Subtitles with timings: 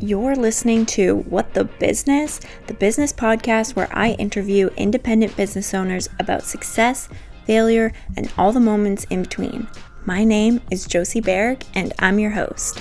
[0.00, 6.10] You're listening to What the Business, the business podcast where I interview independent business owners
[6.18, 7.08] about success,
[7.46, 9.66] failure, and all the moments in between.
[10.04, 12.78] My name is Josie Berg, and I'm your host.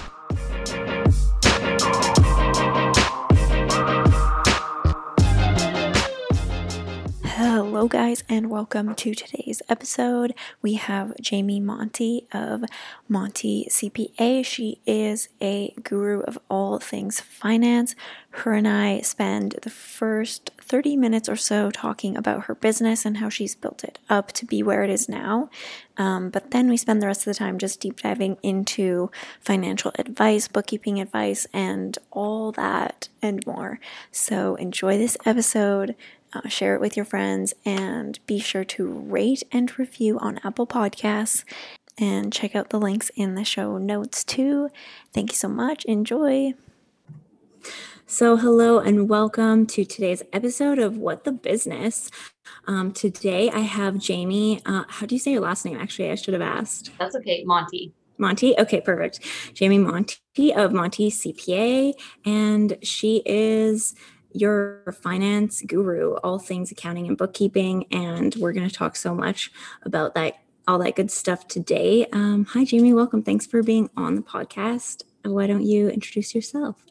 [7.76, 10.34] Hello, guys, and welcome to today's episode.
[10.62, 12.64] We have Jamie Monty of
[13.10, 14.46] Monty CPA.
[14.46, 17.94] She is a guru of all things finance.
[18.30, 23.18] Her and I spend the first 30 minutes or so talking about her business and
[23.18, 25.50] how she's built it up to be where it is now.
[25.98, 29.12] Um, but then we spend the rest of the time just deep diving into
[29.42, 33.80] financial advice, bookkeeping advice, and all that and more.
[34.12, 35.96] So enjoy this episode
[36.36, 40.68] uh, share it with your friends, and be sure to rate and review on Apple
[40.68, 41.44] Podcasts.
[41.98, 44.70] And check out the links in the show notes too.
[45.14, 45.86] Thank you so much.
[45.86, 46.54] Enjoy.
[48.06, 52.12] So, hello and welcome to today's episode of What the Business.
[52.68, 54.62] Um, today I have Jamie.
[54.66, 55.78] Uh, how do you say your last name?
[55.78, 56.92] Actually, I should have asked.
[57.00, 57.94] That's okay, Monty.
[58.18, 58.58] Monty.
[58.60, 59.22] Okay, perfect.
[59.54, 61.94] Jamie Monty of Monty CPA.
[62.26, 63.96] And she is
[64.36, 67.86] your finance guru, all things accounting and bookkeeping.
[67.92, 69.52] And we're going to talk so much
[69.84, 70.36] about that,
[70.68, 72.06] all that good stuff today.
[72.12, 72.94] Um, hi, Jamie.
[72.94, 73.24] Welcome.
[73.24, 75.04] Thanks for being on the podcast.
[75.24, 76.84] Why don't you introduce yourself?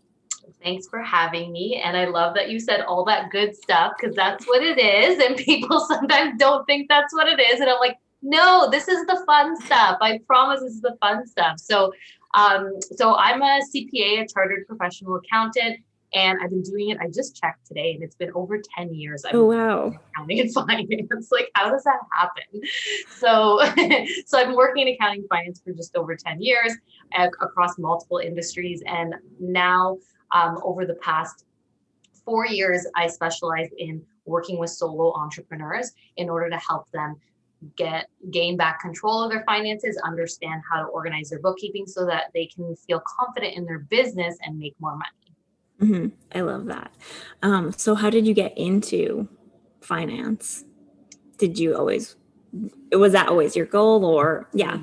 [0.62, 1.82] Thanks for having me.
[1.84, 5.22] And I love that you said all that good stuff because that's what it is.
[5.22, 7.60] And people sometimes don't think that's what it is.
[7.60, 9.98] And I'm like, no, this is the fun stuff.
[10.00, 11.58] I promise this is the fun stuff.
[11.58, 11.92] So,
[12.32, 15.80] um, so I'm a CPA, a chartered professional accountant
[16.14, 16.98] and I've been doing it.
[17.00, 19.24] I just checked today, and it's been over ten years.
[19.24, 19.92] I've oh wow!
[20.14, 21.30] Accounting and finance.
[21.30, 22.62] Like, how does that happen?
[23.10, 23.60] So,
[24.26, 26.74] so I've been working in accounting and finance for just over ten years
[27.16, 29.98] uh, across multiple industries, and now
[30.32, 31.44] um, over the past
[32.24, 37.16] four years, I specialize in working with solo entrepreneurs in order to help them
[37.76, 42.24] get gain back control of their finances understand how to organize their bookkeeping so that
[42.34, 45.23] they can feel confident in their business and make more money
[45.80, 46.08] Mm-hmm.
[46.34, 46.92] I love that.
[47.42, 49.28] Um, so, how did you get into
[49.80, 50.64] finance?
[51.38, 52.16] Did you always,
[52.92, 54.78] was that always your goal or, yeah?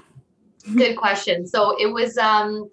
[0.76, 1.48] Good question.
[1.48, 2.70] So, it was, um,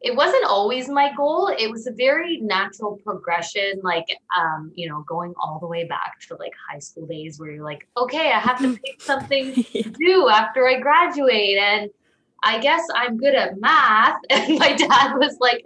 [0.00, 1.48] it wasn't always my goal.
[1.48, 4.06] It was a very natural progression, like,
[4.38, 7.64] um, you know, going all the way back to like high school days where you're
[7.64, 11.58] like, okay, I have to pick something to do after I graduate.
[11.58, 11.90] And,
[12.42, 14.18] I guess I'm good at math.
[14.30, 15.64] And my dad was like,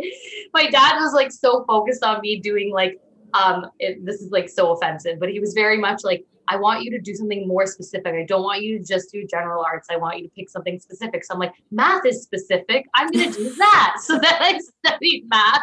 [0.52, 3.00] my dad was like so focused on me doing like,
[3.34, 6.82] um, it, this is like so offensive, but he was very much like, I want
[6.82, 8.14] you to do something more specific.
[8.14, 9.88] I don't want you to just do general arts.
[9.90, 11.24] I want you to pick something specific.
[11.24, 12.86] So I'm like, math is specific.
[12.94, 13.96] I'm going to do that.
[14.02, 15.62] so then I studied math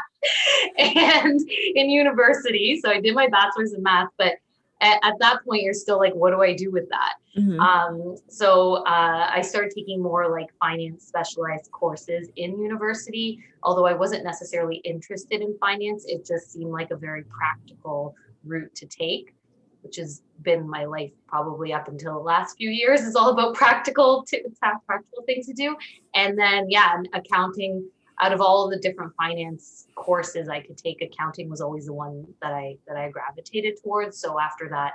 [0.77, 1.39] and
[1.75, 2.79] in university.
[2.83, 4.33] So I did my bachelor's in math, but
[4.81, 7.59] at, at, that point you're still like what do i do with that mm-hmm.
[7.59, 13.93] um, so uh, i started taking more like finance specialized courses in university although i
[13.93, 19.33] wasn't necessarily interested in finance it just seemed like a very practical route to take
[19.81, 23.53] which has been my life probably up until the last few years is all about
[23.55, 24.37] practical to,
[24.85, 25.75] practical things to do
[26.15, 27.87] and then yeah accounting
[28.21, 32.25] out of all the different finance courses I could take, accounting was always the one
[32.41, 34.19] that I that I gravitated towards.
[34.19, 34.93] So after that,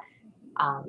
[0.56, 0.86] um,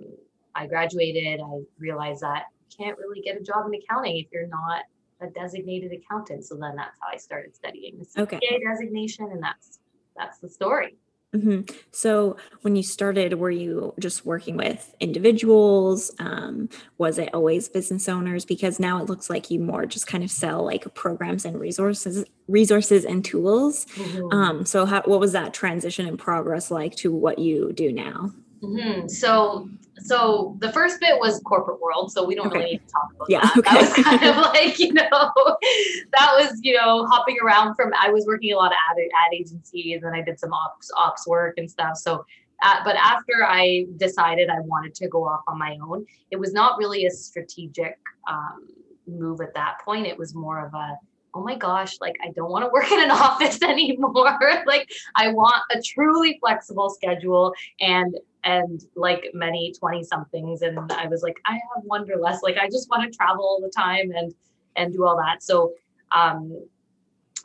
[0.56, 1.42] I graduated.
[1.42, 4.84] I realized that you can't really get a job in accounting if you're not
[5.20, 6.46] a designated accountant.
[6.46, 8.59] So then that's how I started studying the CPA okay.
[8.64, 9.80] designation, and that's
[10.16, 10.96] that's the story.
[11.36, 11.76] Mm-hmm.
[11.92, 16.10] So, when you started, were you just working with individuals?
[16.20, 18.46] Um, was it always business owners?
[18.46, 22.24] Because now it looks like you more just kind of sell like programs and resources,
[22.48, 23.86] resources and tools.
[23.96, 24.34] Mm-hmm.
[24.34, 28.32] Um, so, how, what was that transition and progress like to what you do now?
[28.62, 29.07] Mm-hmm.
[29.07, 29.69] So,
[30.00, 32.12] so the first bit was corporate world.
[32.12, 32.59] So we don't okay.
[32.59, 33.57] really need to talk about yeah, that.
[33.57, 33.69] Okay.
[33.72, 38.09] That was kind of like, you know, that was, you know, hopping around from, I
[38.09, 41.56] was working a lot of ad, ad agencies and I did some ops, ops work
[41.57, 41.98] and stuff.
[41.98, 42.25] So,
[42.63, 46.53] uh, but after I decided I wanted to go off on my own, it was
[46.53, 48.68] not really a strategic um,
[49.07, 50.07] move at that point.
[50.07, 50.98] It was more of a,
[51.33, 54.38] oh my gosh, like I don't want to work in an office anymore.
[54.65, 58.18] like I want a truly flexible schedule and
[58.48, 62.90] and like many 20 somethings and I was like I have wanderlust like I just
[62.90, 64.34] want to travel all the time and
[64.78, 65.44] and do all that.
[65.44, 65.74] So
[66.14, 66.66] um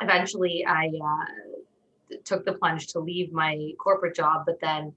[0.00, 4.94] eventually I uh, took the plunge to leave my corporate job but then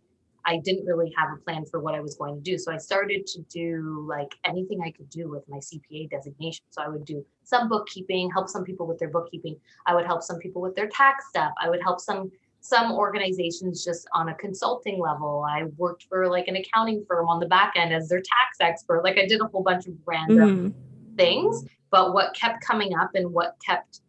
[0.47, 2.55] I didn't really have a plan for what I was going to do.
[2.59, 6.63] So I started to do like anything I could do with my CPA designation.
[6.69, 9.55] So I would do some bookkeeping, help some people with their bookkeeping.
[9.87, 11.51] I would help some people with their tax stuff.
[11.59, 12.31] I would help some
[12.65, 15.45] some organizations just on a consulting level.
[15.47, 19.03] I worked for like an accounting firm on the back end as their tax expert.
[19.03, 21.15] Like I did a whole bunch of random mm-hmm.
[21.15, 21.63] things.
[21.91, 24.01] But what kept coming up and what kept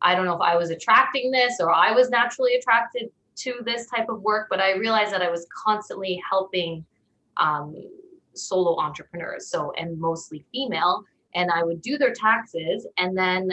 [0.00, 3.86] I don't know if I was attracting this or I was naturally attracted to this
[3.86, 6.84] type of work, but I realized that I was constantly helping
[7.36, 7.74] um,
[8.34, 11.04] solo entrepreneurs, so and mostly female,
[11.34, 13.52] and I would do their taxes, and then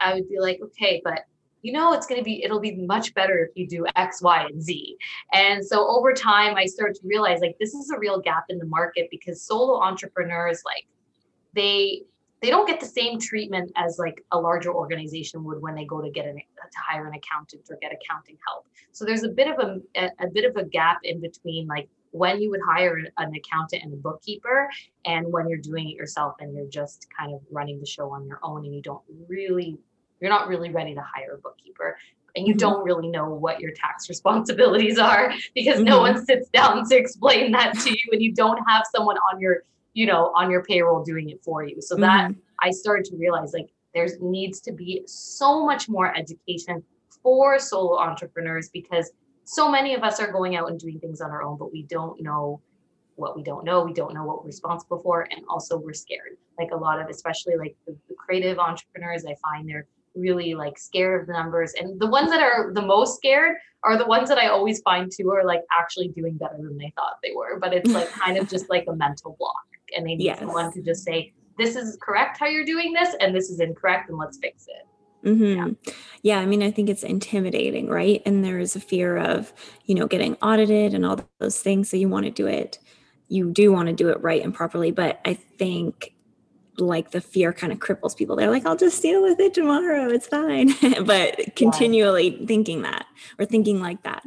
[0.00, 1.24] I would be like, okay, but
[1.66, 4.44] you know it's going to be it'll be much better if you do x y
[4.44, 4.96] and z
[5.32, 8.58] and so over time i started to realize like this is a real gap in
[8.58, 10.86] the market because solo entrepreneurs like
[11.54, 12.02] they
[12.42, 16.00] they don't get the same treatment as like a larger organization would when they go
[16.00, 18.66] to get an to hire an accountant or get accounting help.
[18.92, 21.88] So there's a bit of a, a, a bit of a gap in between like
[22.10, 24.68] when you would hire an accountant and a bookkeeper
[25.04, 28.26] and when you're doing it yourself and you're just kind of running the show on
[28.26, 29.78] your own and you don't really
[30.20, 31.96] you're not really ready to hire a bookkeeper
[32.34, 32.58] and you mm-hmm.
[32.58, 35.84] don't really know what your tax responsibilities are because mm-hmm.
[35.84, 39.40] no one sits down to explain that to you and you don't have someone on
[39.40, 39.62] your
[39.96, 41.80] you know, on your payroll doing it for you.
[41.80, 42.38] So that mm-hmm.
[42.60, 46.84] I started to realize like there needs to be so much more education
[47.22, 49.10] for solo entrepreneurs because
[49.44, 51.84] so many of us are going out and doing things on our own, but we
[51.84, 52.60] don't know
[53.14, 53.84] what we don't know.
[53.84, 55.26] We don't know what we're responsible for.
[55.30, 56.36] And also we're scared.
[56.58, 59.86] Like a lot of, especially like the, the creative entrepreneurs, I find they're
[60.16, 61.74] really like scared of the numbers.
[61.78, 65.12] And the ones that are the most scared are the ones that I always find
[65.12, 67.58] too are like actually doing better than they thought they were.
[67.60, 69.54] But it's like kind of just like a mental block
[69.94, 70.38] and they need yes.
[70.38, 74.10] someone to just say, this is correct how you're doing this, and this is incorrect,
[74.10, 75.28] and let's fix it.
[75.28, 75.44] Mm-hmm.
[75.44, 75.92] Yeah.
[76.22, 78.22] yeah, I mean, I think it's intimidating, right?
[78.26, 79.52] And there is a fear of,
[79.86, 81.90] you know, getting audited and all those things.
[81.90, 82.78] So you want to do it,
[83.28, 84.92] you do want to do it right and properly.
[84.92, 86.14] But I think
[86.78, 88.36] like the fear kind of cripples people.
[88.36, 90.08] They're like, I'll just deal with it tomorrow.
[90.08, 90.74] It's fine.
[91.04, 92.46] but continually yeah.
[92.46, 93.06] thinking that
[93.38, 94.22] or thinking like that.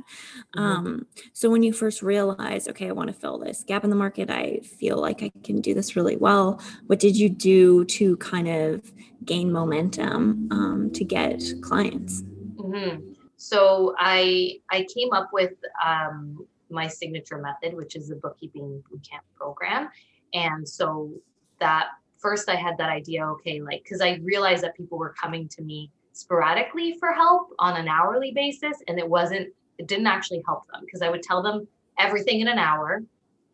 [0.55, 0.59] Mm-hmm.
[0.59, 3.95] Um, so when you first realize, okay, I want to fill this gap in the
[3.95, 6.61] market, I feel like I can do this really well.
[6.87, 8.91] What did you do to kind of
[9.25, 12.23] gain momentum um, to get clients?
[12.55, 13.13] Mm-hmm.
[13.37, 15.53] So I I came up with
[15.83, 19.89] um, my signature method, which is the bookkeeping bootcamp program.
[20.33, 21.11] And so
[21.59, 25.47] that first I had that idea, okay, like, because I realized that people were coming
[25.49, 30.43] to me sporadically for help on an hourly basis, and it wasn't, it didn't actually
[30.45, 31.67] help them because I would tell them
[31.97, 33.03] everything in an hour,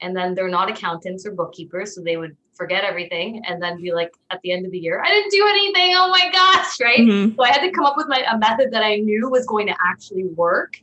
[0.02, 3.94] and then they're not accountants or bookkeepers, so they would forget everything and then be
[3.94, 7.00] like at the end of the year i didn't do anything oh my gosh right
[7.00, 7.36] mm-hmm.
[7.36, 9.68] so i had to come up with my a method that i knew was going
[9.68, 10.78] to actually work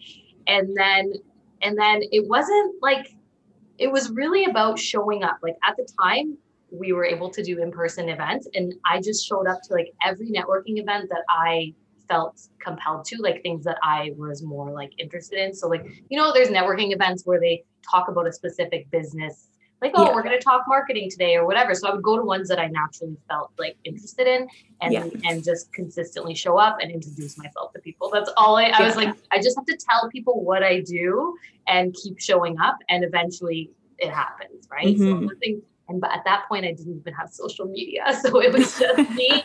[0.47, 1.13] and then
[1.63, 3.15] and then it wasn't like
[3.79, 6.37] it was really about showing up like at the time
[6.73, 10.31] we were able to do in-person events and i just showed up to like every
[10.31, 11.73] networking event that i
[12.09, 16.19] felt compelled to like things that i was more like interested in so like you
[16.19, 19.49] know there's networking events where they talk about a specific business
[19.83, 20.15] like oh yeah.
[20.15, 22.59] we're going to talk marketing today or whatever so i would go to ones that
[22.59, 24.49] i naturally felt like interested in
[24.81, 25.07] and yeah.
[25.25, 28.87] and just consistently show up and introduce myself to people that's all i, I yeah.
[28.87, 31.37] was like i just have to tell people what i do
[31.69, 35.27] and keep showing up and eventually it happens right mm-hmm.
[35.27, 38.05] so nothing and but at that point, I didn't even have social media.
[38.23, 39.43] So it was just me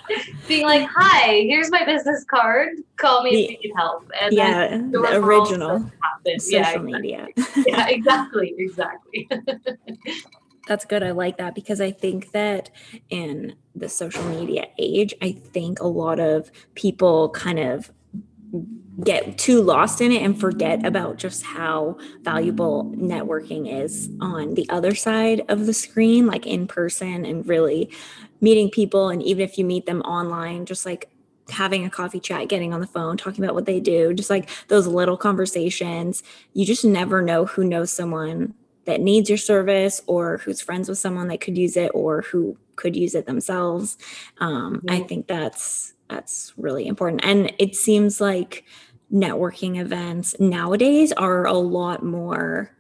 [0.48, 2.78] being like, hi, here's my business card.
[2.98, 4.10] Call me if you need help.
[4.21, 5.92] And yeah, the original social
[6.26, 6.94] yeah, exactly.
[6.94, 7.28] media.
[7.66, 8.54] yeah, exactly.
[8.57, 9.28] Exactly.
[10.68, 11.02] That's good.
[11.02, 12.69] I like that because I think that
[13.10, 17.92] in the social media age, I think a lot of people kind of
[19.04, 24.68] get too lost in it and forget about just how valuable networking is on the
[24.69, 27.92] other side of the screen, like in person and really
[28.42, 29.09] meeting people.
[29.09, 31.09] And even if you meet them online, just like
[31.49, 34.49] having a coffee chat, getting on the phone, talking about what they do, just like
[34.68, 36.23] those little conversations,
[36.54, 38.54] you just never know who knows someone
[38.85, 42.57] that needs your service or who's friends with someone that could use it or who
[42.77, 43.97] could use it themselves.
[44.39, 47.21] Um, I think that's that's really important.
[47.23, 48.63] And it seems like
[49.11, 52.71] networking events nowadays are a lot more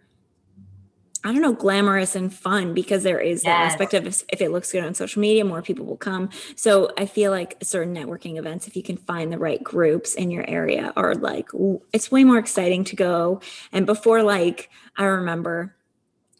[1.23, 3.43] I don't know, glamorous and fun because there is yes.
[3.43, 6.29] that aspect of if, if, it looks good on social media, more people will come.
[6.55, 10.31] So I feel like certain networking events, if you can find the right groups in
[10.31, 11.49] your area, are like,
[11.91, 13.41] it's way more exciting to go.
[13.73, 15.75] And before, like, I remember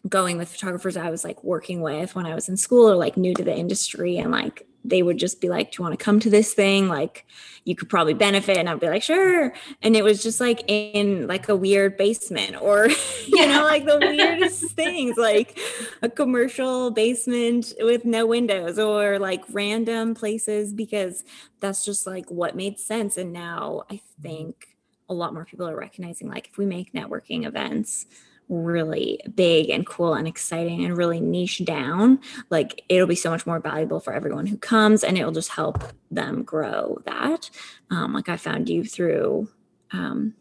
[0.08, 3.16] going with photographers I was like working with when I was in school or like
[3.16, 6.04] new to the industry and like they would just be like, Do you want to
[6.04, 6.88] come to this thing?
[6.88, 7.26] Like,
[7.64, 8.56] you could probably benefit.
[8.56, 9.52] And I'd be like, Sure.
[9.82, 12.88] And it was just like in like a weird basement or,
[13.26, 15.58] you know, like the weirdest things, like
[16.02, 21.24] a commercial basement with no windows or like random places because
[21.60, 23.16] that's just like what made sense.
[23.16, 24.22] And now I mm-hmm.
[24.22, 24.76] think
[25.08, 28.06] a lot more people are recognizing like if we make networking events,
[28.48, 33.46] really big and cool and exciting and really niche down, like it'll be so much
[33.46, 37.50] more valuable for everyone who comes and it'll just help them grow that.
[37.90, 39.48] Um, like I found you through
[39.92, 40.34] um,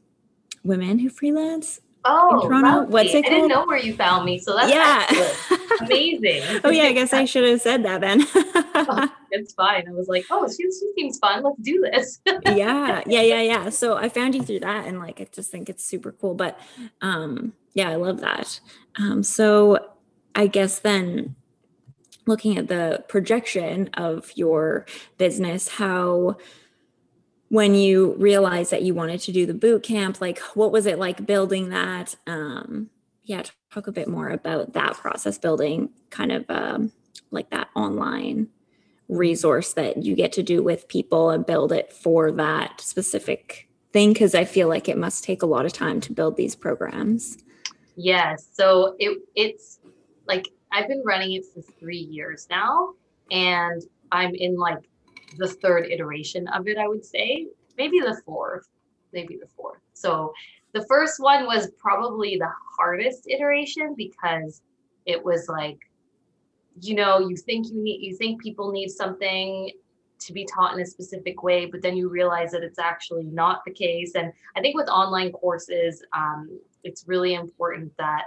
[0.64, 1.82] women who freelance.
[2.10, 2.90] Oh, Toronto.
[2.90, 3.26] What's it called?
[3.26, 6.62] I didn't know where you found me, so that's yeah, amazing.
[6.64, 8.26] oh yeah, I guess I should have said that then.
[8.36, 9.88] oh, it's fine.
[9.90, 11.44] I was like, oh, she, she seems fun.
[11.44, 12.20] Let's do this.
[12.46, 13.70] yeah, yeah, yeah, yeah.
[13.78, 16.34] So I found you through that, and like I just think it's super cool.
[16.34, 16.58] But
[17.02, 18.60] um, yeah, I love that.
[18.96, 19.78] Um, so
[20.34, 21.36] I guess then
[22.26, 24.88] looking at the projection of your
[25.20, 26.38] business, how
[27.50, 30.98] when you realized that you wanted to do the boot camp, like what was it
[30.98, 32.16] like building that?
[32.26, 32.90] Um,
[33.26, 36.92] yeah, talk a bit more about that process, building kind of um,
[37.30, 38.48] like that online
[39.08, 44.14] resource that you get to do with people and build it for that specific thing
[44.14, 47.38] because I feel like it must take a lot of time to build these programs.
[47.98, 48.48] Yes.
[48.54, 49.80] So it it's
[50.28, 52.94] like I've been running it for three years now,
[53.32, 54.88] and I'm in like
[55.38, 57.48] the third iteration of it, I would say.
[57.78, 58.68] Maybe the fourth.
[59.14, 59.82] Maybe the fourth.
[59.94, 60.32] So
[60.74, 64.62] the first one was probably the hardest iteration because
[65.06, 65.80] it was like,
[66.80, 69.72] you know, you think you need you think people need something
[70.20, 73.62] to be taught in a specific way, but then you realize that it's actually not
[73.66, 74.14] the case.
[74.16, 78.26] And I think with online courses, um, it's really important that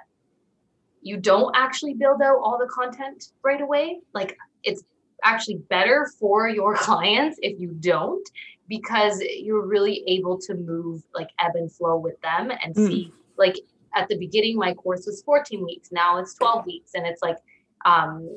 [1.03, 4.01] you don't actually build out all the content right away.
[4.13, 4.83] Like it's
[5.25, 8.29] actually better for your clients if you don't,
[8.71, 12.87] because you're really able to move like ebb and flow with them and mm.
[12.87, 13.57] see like
[13.97, 17.37] at the beginning my course was 14 weeks now it's 12 weeks and it's like
[17.85, 18.31] um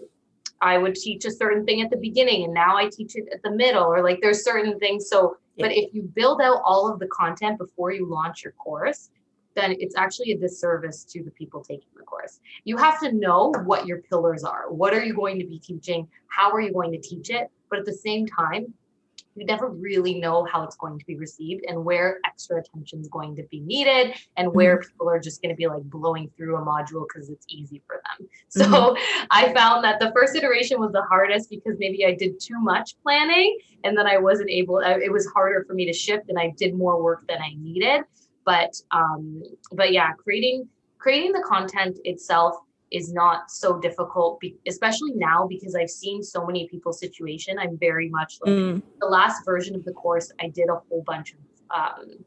[0.60, 3.43] I would teach a certain thing at the beginning and now I teach it at
[3.43, 5.67] the middle or like there's certain things so yeah.
[5.67, 9.12] but if you build out all of the content before you launch your course
[9.55, 12.39] then it's actually a disservice to the people taking the course.
[12.63, 14.72] You have to know what your pillars are.
[14.72, 16.07] What are you going to be teaching?
[16.27, 17.50] How are you going to teach it?
[17.69, 18.74] But at the same time,
[19.36, 23.07] you never really know how it's going to be received and where extra attention is
[23.07, 24.89] going to be needed and where mm-hmm.
[24.89, 28.01] people are just going to be like blowing through a module because it's easy for
[28.19, 28.27] them.
[28.50, 29.25] So mm-hmm.
[29.31, 32.95] I found that the first iteration was the hardest because maybe I did too much
[33.01, 36.53] planning and then I wasn't able, it was harder for me to shift and I
[36.55, 38.03] did more work than I needed
[38.45, 42.55] but um but yeah creating creating the content itself
[42.91, 47.57] is not so difficult be- especially now because i've seen so many people's situation.
[47.59, 48.81] I'm very much like mm.
[49.00, 51.39] the last version of the course i did a whole bunch of
[51.75, 52.23] um,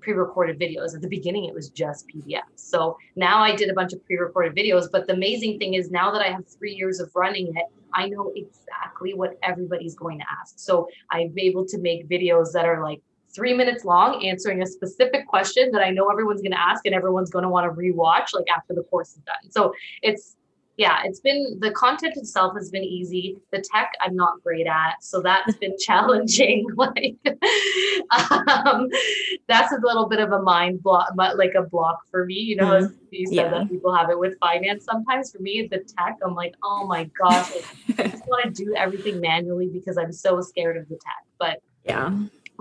[0.00, 0.94] pre-recorded videos.
[0.94, 4.54] At the beginning it was just pdfs so now i did a bunch of pre-recorded
[4.54, 7.66] videos but the amazing thing is now that i have three years of running it
[7.94, 10.54] i know exactly what everybody's going to ask.
[10.58, 13.00] So i'm able to make videos that are like
[13.34, 16.94] three minutes long answering a specific question that I know everyone's going to ask and
[16.94, 19.50] everyone's going to want to rewatch like after the course is done.
[19.50, 19.72] So
[20.02, 20.36] it's,
[20.78, 23.36] yeah, it's been the content itself has been easy.
[23.50, 26.66] The tech I'm not great at, so that's been challenging.
[26.76, 27.16] like,
[28.30, 28.88] um,
[29.48, 32.36] that's a little bit of a mind block, but like a block for me.
[32.36, 32.84] You know, mm-hmm.
[32.86, 33.50] as you said yeah.
[33.50, 34.84] that people have it with finance.
[34.84, 37.52] Sometimes for me, the tech, I'm like, oh my gosh,
[37.98, 41.26] I just want to do everything manually because I'm so scared of the tech.
[41.38, 42.12] But yeah,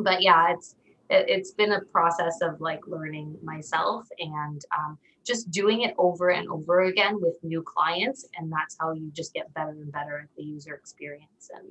[0.04, 0.76] but yeah, it's
[1.10, 6.30] it, has been a process of like learning myself and um, just doing it over
[6.30, 10.20] and over again with new clients, and that's how you just get better and better
[10.20, 11.70] at the user experience and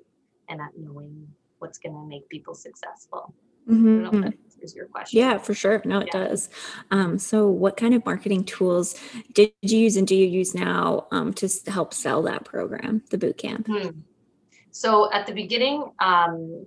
[0.48, 1.26] and at knowing
[1.58, 3.34] what's going to make people successful.
[3.68, 4.30] Mm-hmm.
[4.62, 5.18] Is your question.
[5.18, 5.80] Yeah, for sure.
[5.86, 6.24] No, it yeah.
[6.24, 6.50] does.
[6.90, 8.94] Um, so, what kind of marketing tools
[9.32, 13.16] did you use and do you use now um, to help sell that program, the
[13.16, 13.66] boot camp?
[13.66, 14.00] Hmm.
[14.70, 16.66] So, at the beginning, um,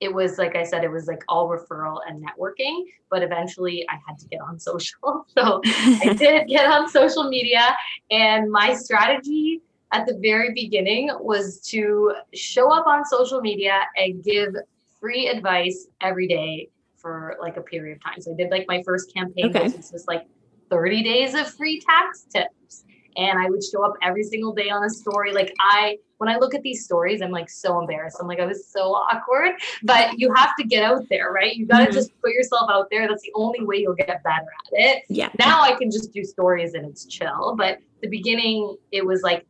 [0.00, 2.84] it was like I said, it was like all referral and networking.
[3.10, 5.26] But eventually, I had to get on social.
[5.36, 7.76] So I did get on social media,
[8.10, 9.62] and my strategy
[9.92, 14.54] at the very beginning was to show up on social media and give
[15.00, 18.20] free advice every day for like a period of time.
[18.20, 19.68] So I did like my first campaign, okay.
[19.68, 20.26] which was like
[20.70, 22.84] 30 days of free tax tips
[23.16, 25.32] and I would show up every single day on a story.
[25.32, 28.18] Like I, when I look at these stories, I'm like so embarrassed.
[28.20, 31.54] I'm like, I was so awkward, but you have to get out there, right?
[31.54, 31.94] You got to mm-hmm.
[31.94, 33.08] just put yourself out there.
[33.08, 35.04] That's the only way you'll get better at it.
[35.08, 35.30] Yeah.
[35.38, 37.54] Now I can just do stories and it's chill.
[37.56, 39.46] But the beginning, it was like,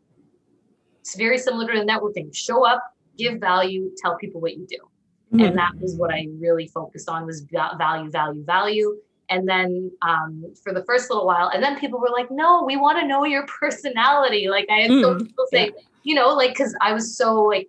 [1.01, 2.35] it's very similar to the networking.
[2.35, 2.83] Show up,
[3.17, 4.79] give value, tell people what you do.
[5.33, 5.45] Mm-hmm.
[5.45, 8.97] And that was what I really focused on was value, value, value.
[9.29, 12.77] And then um, for the first little while, and then people were like, no, we
[12.77, 14.49] want to know your personality.
[14.49, 15.83] Like I had mm, some people say, yeah.
[16.05, 17.69] you know, like, cause I was so like,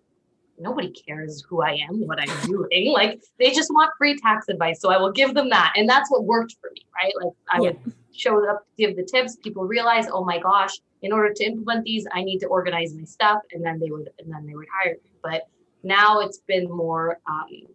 [0.60, 2.92] nobody cares who I am, what I'm doing.
[2.94, 4.82] Like they just want free tax advice.
[4.82, 5.74] So I will give them that.
[5.76, 7.14] And that's what worked for me, right?
[7.22, 7.62] Like I yeah.
[7.84, 9.36] would show up, give the tips.
[9.36, 13.04] People realize, oh my gosh, in order to implement these, I need to organize my
[13.04, 13.42] stuff.
[13.52, 15.12] And then they would, and then they would hire me.
[15.22, 15.48] But
[15.84, 17.68] now it's been more um,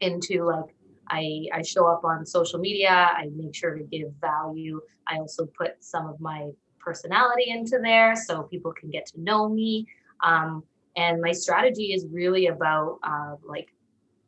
[0.00, 0.74] into like
[1.10, 5.46] I, I show up on social media i make sure to give value i also
[5.46, 9.86] put some of my personality into there so people can get to know me
[10.22, 10.62] um,
[10.96, 13.68] and my strategy is really about uh, like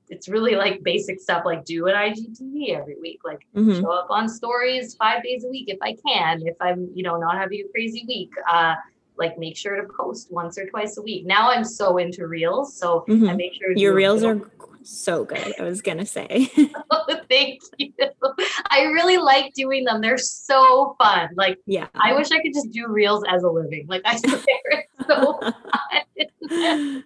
[0.08, 3.80] it's really like basic stuff like do an igtv every week like mm-hmm.
[3.80, 7.16] show up on stories five days a week if i can if i'm you know
[7.16, 8.74] not having a crazy week uh,
[9.18, 11.26] like make sure to post once or twice a week.
[11.26, 13.28] Now I'm so into reels, so mm-hmm.
[13.28, 14.40] I make sure your reels are
[14.84, 15.54] so good.
[15.58, 16.50] I was gonna say.
[16.90, 17.92] oh, thank you.
[18.70, 20.00] I really like doing them.
[20.00, 21.30] They're so fun.
[21.36, 23.86] Like, yeah, I wish I could just do reels as a living.
[23.88, 25.40] Like, I swear it's so
[26.48, 27.04] fun.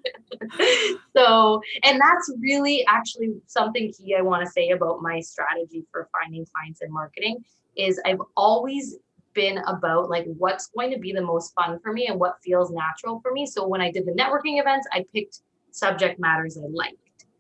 [1.17, 6.09] so, and that's really actually something key I want to say about my strategy for
[6.13, 7.45] finding clients and marketing
[7.77, 8.97] is I've always
[9.35, 12.71] been about like what's going to be the most fun for me and what feels
[12.71, 13.47] natural for me.
[13.47, 15.41] So when I did the networking events, I picked
[15.73, 16.97] subject matters I liked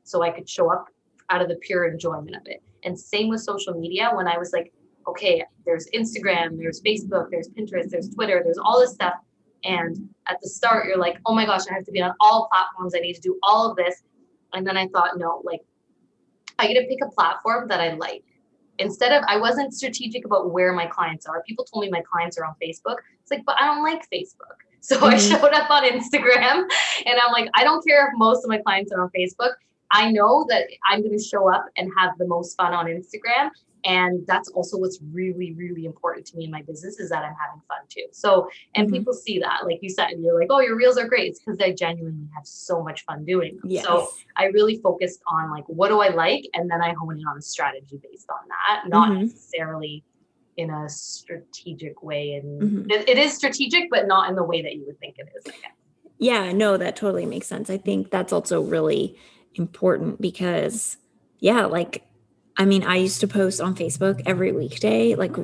[0.07, 0.87] so I could show up
[1.31, 2.63] out of the pure enjoyment of it.
[2.85, 4.73] And same with social media when I was like,
[5.09, 9.15] okay, there's Instagram, there's Facebook, there's Pinterest, there's Twitter, there's all this stuff.
[9.65, 12.49] And at the start, you're like, oh my gosh, I have to be on all
[12.53, 12.95] platforms.
[12.95, 14.03] I need to do all of this.
[14.53, 15.61] And then I thought, no, like
[16.59, 18.25] I get to pick a platform that I like
[18.79, 21.43] instead of I wasn't strategic about where my clients are.
[21.47, 22.97] People told me my clients are on Facebook.
[23.21, 24.57] It's like, but I don't like Facebook.
[24.81, 25.07] So mm-hmm.
[25.07, 26.63] I showed up on Instagram
[27.07, 29.55] and I'm like, I don't care if most of my clients are on Facebook.
[29.97, 33.50] I know that I'm going to show up and have the most fun on Instagram
[33.87, 37.35] and that's also what's really really important to me in my business is that i'm
[37.41, 38.97] having fun too so and mm-hmm.
[38.97, 41.59] people see that like you said you're like oh your reels are great it's because
[41.61, 43.85] i genuinely have so much fun doing them yes.
[43.85, 47.26] so i really focused on like what do i like and then i hone in
[47.26, 49.23] on a strategy based on that not mm-hmm.
[49.23, 50.02] necessarily
[50.56, 52.91] in a strategic way and mm-hmm.
[52.91, 55.54] it, it is strategic but not in the way that you would think it is
[56.19, 59.17] yeah no that totally makes sense i think that's also really
[59.56, 60.97] important because
[61.40, 62.06] yeah like
[62.56, 65.36] I mean, I used to post on Facebook every weekday, like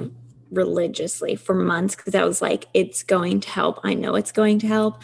[0.51, 3.81] religiously for months, because I was like, it's going to help.
[3.85, 5.03] I know it's going to help.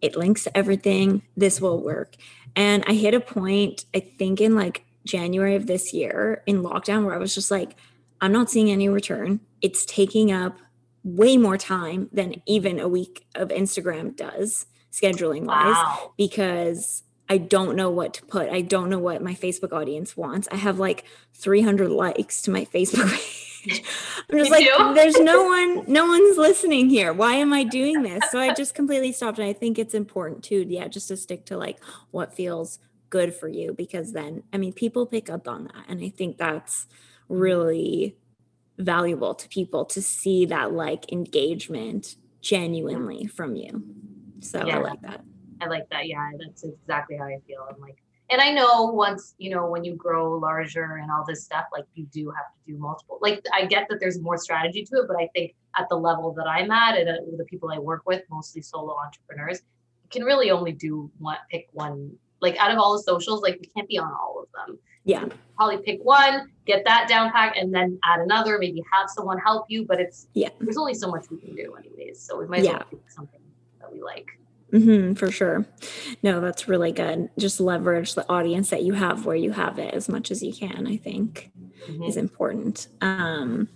[0.00, 1.22] It links to everything.
[1.36, 2.16] This will work.
[2.56, 7.04] And I hit a point, I think in like January of this year in lockdown,
[7.04, 7.76] where I was just like,
[8.20, 9.40] I'm not seeing any return.
[9.60, 10.58] It's taking up
[11.02, 16.12] way more time than even a week of Instagram does, scheduling wise, wow.
[16.16, 17.02] because
[17.34, 18.48] I don't know what to put.
[18.48, 20.46] I don't know what my Facebook audience wants.
[20.52, 23.82] I have like 300 likes to my Facebook page.
[24.30, 27.12] I'm just like, there's no one, no one's listening here.
[27.12, 28.22] Why am I doing this?
[28.30, 29.40] So I just completely stopped.
[29.40, 32.78] And I think it's important too, yeah, just to stick to like what feels
[33.10, 35.86] good for you because then, I mean, people pick up on that.
[35.88, 36.86] And I think that's
[37.28, 38.16] really
[38.78, 43.82] valuable to people to see that like engagement genuinely from you.
[44.38, 44.78] So yeah.
[44.78, 45.24] I like that.
[45.60, 46.06] I like that.
[46.06, 47.66] Yeah, that's exactly how I feel.
[47.68, 47.96] I'm like,
[48.30, 51.84] and I know once, you know, when you grow larger and all this stuff, like
[51.94, 53.18] you do have to do multiple.
[53.20, 56.32] Like I get that there's more strategy to it, but I think at the level
[56.34, 59.60] that I'm at and uh, the people I work with, mostly solo entrepreneurs,
[60.02, 62.12] you can really only do one, pick one.
[62.40, 64.78] Like out of all the socials, like you can't be on all of them.
[65.04, 65.26] Yeah.
[65.56, 68.58] Probably pick one, get that down pack, and then add another.
[68.58, 70.48] Maybe have someone help you, but it's yeah.
[70.60, 72.20] There's only so much we can do, anyways.
[72.20, 72.72] So we might as yeah.
[72.72, 73.40] well pick something
[73.80, 74.26] that we like.
[74.74, 75.64] Mm-hmm, for sure.
[76.24, 77.30] No, that's really good.
[77.38, 80.52] Just leverage the audience that you have where you have it as much as you
[80.52, 81.52] can, I think
[81.86, 82.02] mm-hmm.
[82.02, 82.88] is important.
[83.00, 83.68] Um,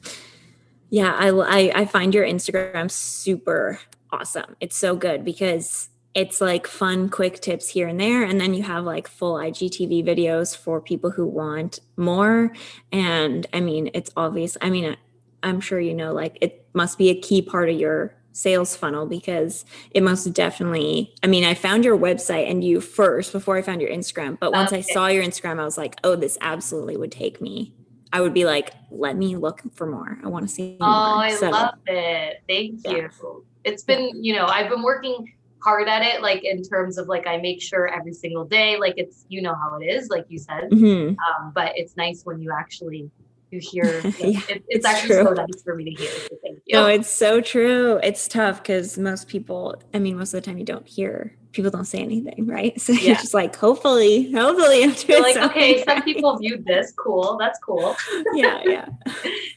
[0.91, 3.79] yeah, I, I, I find your Instagram super
[4.11, 4.57] awesome.
[4.61, 8.25] It's so good because it's like fun, quick tips here and there.
[8.25, 12.53] And then you have like full IGTV videos for people who want more.
[12.91, 14.57] And I mean, it's obvious.
[14.61, 14.97] I mean,
[15.45, 19.07] I'm sure you know, like it must be a key part of your sales funnel
[19.07, 23.63] because it most definitely i mean i found your website and you first before i
[23.63, 24.79] found your instagram but once okay.
[24.79, 27.75] i saw your instagram i was like oh this absolutely would take me
[28.13, 31.25] i would be like let me look for more i want to see oh more.
[31.25, 32.93] i so, love it thank yeah.
[32.93, 37.09] you it's been you know i've been working hard at it like in terms of
[37.09, 40.25] like i make sure every single day like it's you know how it is like
[40.29, 41.09] you said mm-hmm.
[41.09, 43.11] um, but it's nice when you actually
[43.51, 44.15] you hear yeah, it,
[44.49, 45.25] it's, it's, actually true.
[45.25, 48.63] so nice for me to hear so thank you no it's so true it's tough
[48.63, 51.99] because most people i mean most of the time you don't hear people don't say
[51.99, 52.79] anything, right?
[52.89, 53.01] So yeah.
[53.01, 57.37] you're just like, hopefully, hopefully I'm doing like, okay, some people viewed this cool.
[57.39, 57.97] That's cool.
[58.35, 58.89] yeah, yeah.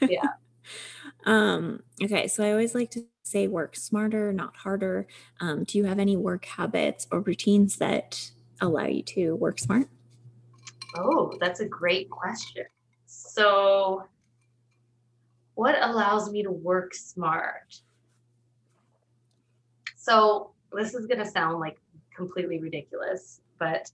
[0.02, 0.28] yeah.
[1.26, 5.08] Um, okay, so I always like to say work smarter, not harder.
[5.40, 9.88] Um, do you have any work habits or routines that allow you to work smart?
[10.98, 12.66] Oh, that's a great question.
[13.34, 14.04] So,
[15.56, 17.80] what allows me to work smart?
[19.96, 21.78] So, this is going to sound like
[22.14, 23.90] completely ridiculous, but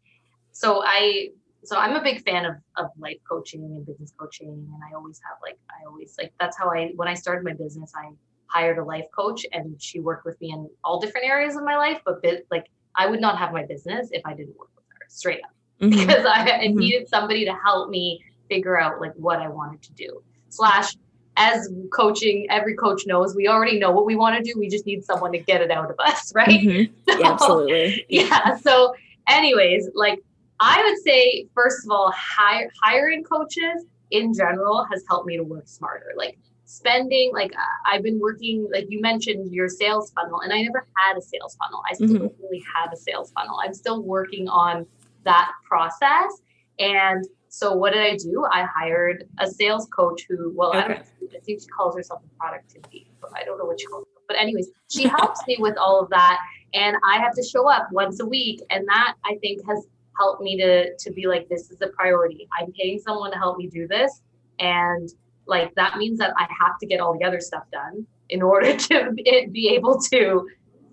[0.53, 1.29] so I
[1.63, 5.21] so I'm a big fan of of life coaching and business coaching and I always
[5.27, 8.09] have like I always like that's how I when I started my business I
[8.47, 11.77] hired a life coach and she worked with me in all different areas of my
[11.77, 15.05] life but like I would not have my business if I didn't work with her
[15.09, 16.07] straight up mm-hmm.
[16.07, 16.77] because I, I mm-hmm.
[16.77, 20.95] needed somebody to help me figure out like what I wanted to do slash
[21.37, 24.57] as coaching, every coach knows we already know what we want to do.
[24.59, 26.49] We just need someone to get it out of us, right?
[26.49, 26.93] Mm-hmm.
[27.07, 28.05] So, yeah, absolutely.
[28.09, 28.57] Yeah.
[28.57, 28.95] So,
[29.27, 30.19] anyways, like
[30.59, 35.43] I would say, first of all, hire, hiring coaches in general has helped me to
[35.43, 36.13] work smarter.
[36.15, 37.53] Like spending, like
[37.85, 41.55] I've been working, like you mentioned your sales funnel, and I never had a sales
[41.55, 41.83] funnel.
[41.89, 42.17] I still mm-hmm.
[42.17, 43.59] don't really have a sales funnel.
[43.63, 44.85] I'm still working on
[45.23, 46.41] that process.
[46.79, 47.25] And
[47.57, 48.45] so what did I do?
[48.51, 50.79] I hired a sales coach who, well, okay.
[50.79, 50.99] I, don't,
[51.35, 54.21] I think she calls herself a productivity, but I don't know what she calls it.
[54.27, 56.39] But anyways, she helps me with all of that,
[56.75, 59.87] and I have to show up once a week, and that I think has
[60.19, 62.47] helped me to to be like, this is a priority.
[62.59, 64.21] I'm paying someone to help me do this,
[64.59, 65.09] and
[65.47, 68.77] like that means that I have to get all the other stuff done in order
[68.89, 70.47] to be able to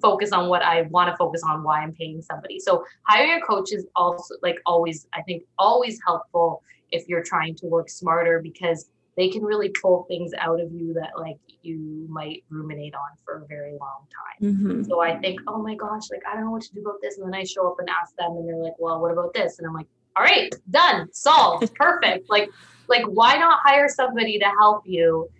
[0.05, 2.59] focus on what I want to focus on, why I'm paying somebody.
[2.61, 6.63] So hiring a coach is also like always, I think, always helpful
[6.93, 10.93] if you're trying to work smarter because they can really pull things out of you
[10.95, 14.53] that like you might ruminate on for a very long time.
[14.53, 14.83] Mm-hmm.
[14.83, 17.17] So I think, oh my gosh, like I don't know what to do about this.
[17.17, 19.59] And then I show up and ask them and they're like, well, what about this?
[19.59, 19.87] And I'm like,
[20.17, 22.29] all right, done, solved, perfect.
[22.29, 22.51] like,
[22.89, 25.31] like why not hire somebody to help you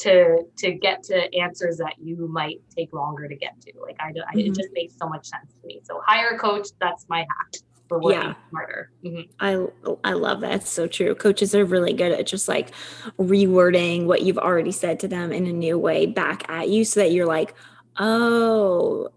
[0.00, 3.72] to to get to answers that you might take longer to get to.
[3.80, 4.38] Like I, do, mm-hmm.
[4.38, 5.80] it just makes so much sense to me.
[5.84, 6.68] So hire a coach.
[6.80, 7.54] That's my hack
[7.88, 8.34] for working yeah.
[8.50, 8.90] smarter.
[9.04, 9.30] Mm-hmm.
[9.40, 9.66] I
[10.04, 10.52] I love that.
[10.52, 11.14] It's so true.
[11.14, 12.70] Coaches are really good at just like
[13.18, 17.00] rewording what you've already said to them in a new way back at you, so
[17.00, 17.54] that you're like,
[17.98, 19.10] oh,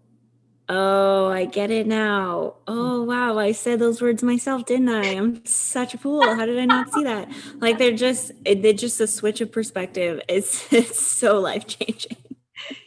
[0.68, 2.54] Oh, I get it now.
[2.66, 2.74] Mm.
[2.74, 3.38] Oh, wow.
[3.38, 5.14] I said those words myself, didn't I?
[5.14, 6.22] I'm such a fool.
[6.22, 7.28] How did I not see that?
[7.56, 10.20] Like they're just they're just a switch of perspective.
[10.28, 12.16] It's it's so life-changing.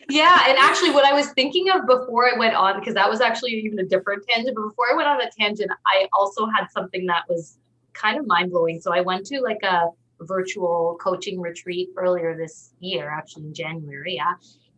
[0.09, 3.21] Yeah, and actually what I was thinking of before I went on because that was
[3.21, 6.67] actually even a different tangent, but before I went on a tangent, I also had
[6.71, 7.59] something that was
[7.93, 8.79] kind of mind-blowing.
[8.81, 9.89] So I went to like a
[10.21, 14.33] virtual coaching retreat earlier this year, actually in January, yeah.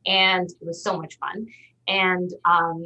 [0.05, 1.47] And it was so much fun
[1.89, 2.85] and, um,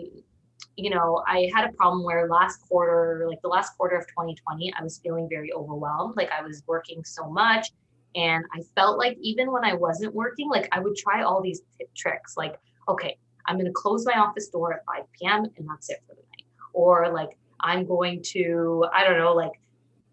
[0.75, 4.73] you know, I had a problem where last quarter, like the last quarter of 2020,
[4.73, 6.15] I was feeling very overwhelmed.
[6.17, 7.69] Like I was working so much.
[8.15, 11.61] And I felt like even when I wasn't working, like I would try all these
[11.77, 12.55] t- tricks, like,
[12.87, 15.45] okay, I'm going to close my office door at 5 p.m.
[15.57, 16.45] and that's it for the night.
[16.73, 19.51] Or like, I'm going to, I don't know, like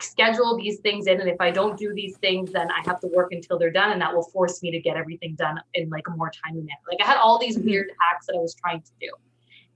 [0.02, 1.20] schedule these things in.
[1.20, 3.92] And if I don't do these things, then I have to work until they're done.
[3.92, 6.80] And that will force me to get everything done in like a more timely manner.
[6.88, 7.68] Like I had all these mm-hmm.
[7.68, 9.08] weird hacks that I was trying to do.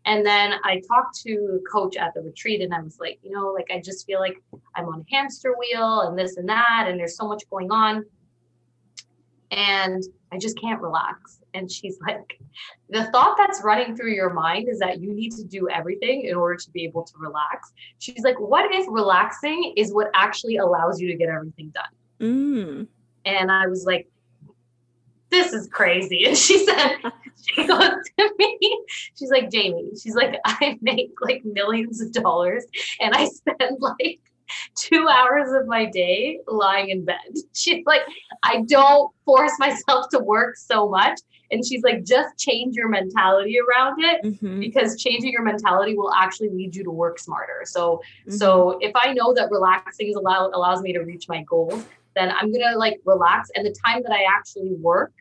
[0.06, 3.30] And then I talked to the coach at the retreat and I was like, you
[3.30, 4.36] know, like I just feel like
[4.76, 6.86] I'm on a hamster wheel and this and that.
[6.88, 8.04] And there's so much going on.
[9.50, 11.40] And I just can't relax.
[11.54, 12.38] And she's like,
[12.90, 16.34] the thought that's running through your mind is that you need to do everything in
[16.34, 17.72] order to be able to relax.
[17.98, 21.84] She's like, what if relaxing is what actually allows you to get everything done?
[22.20, 22.86] Mm.
[23.24, 24.08] And I was like,
[25.30, 26.24] this is crazy.
[26.26, 26.96] And she said,
[27.46, 27.78] she goes
[28.18, 28.80] to me,
[29.14, 32.64] she's like, Jamie, she's like, I make like millions of dollars
[33.00, 34.20] and I spend like
[34.74, 37.16] two hours of my day lying in bed.
[37.52, 38.02] She's like,
[38.42, 41.20] I don't force myself to work so much.
[41.54, 44.58] And she's like, just change your mentality around it mm-hmm.
[44.58, 47.62] because changing your mentality will actually lead you to work smarter.
[47.64, 48.32] So, mm-hmm.
[48.32, 51.86] so if I know that relaxing is allow allows me to reach my goals,
[52.16, 53.50] then I'm gonna like relax.
[53.54, 55.12] And the time that I actually work,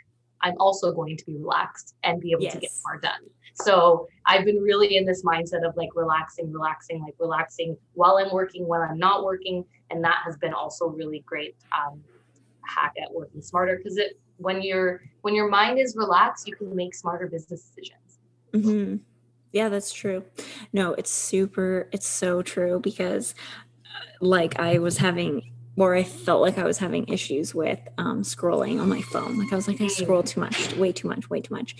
[0.41, 2.53] I'm also going to be relaxed and be able yes.
[2.53, 3.21] to get more done.
[3.53, 8.33] So I've been really in this mindset of like relaxing, relaxing, like relaxing while I'm
[8.33, 12.01] working, when I'm not working, and that has been also really great um,
[12.65, 16.75] hack at working smarter because it when your when your mind is relaxed, you can
[16.75, 18.19] make smarter business decisions.
[18.53, 18.97] Mm-hmm.
[19.51, 20.23] Yeah, that's true.
[20.73, 21.87] No, it's super.
[21.91, 23.35] It's so true because,
[23.85, 28.21] uh, like, I was having or I felt like I was having issues with um,
[28.21, 29.39] scrolling on my phone.
[29.39, 31.75] Like I was like, I scroll too much, way too much, way too much.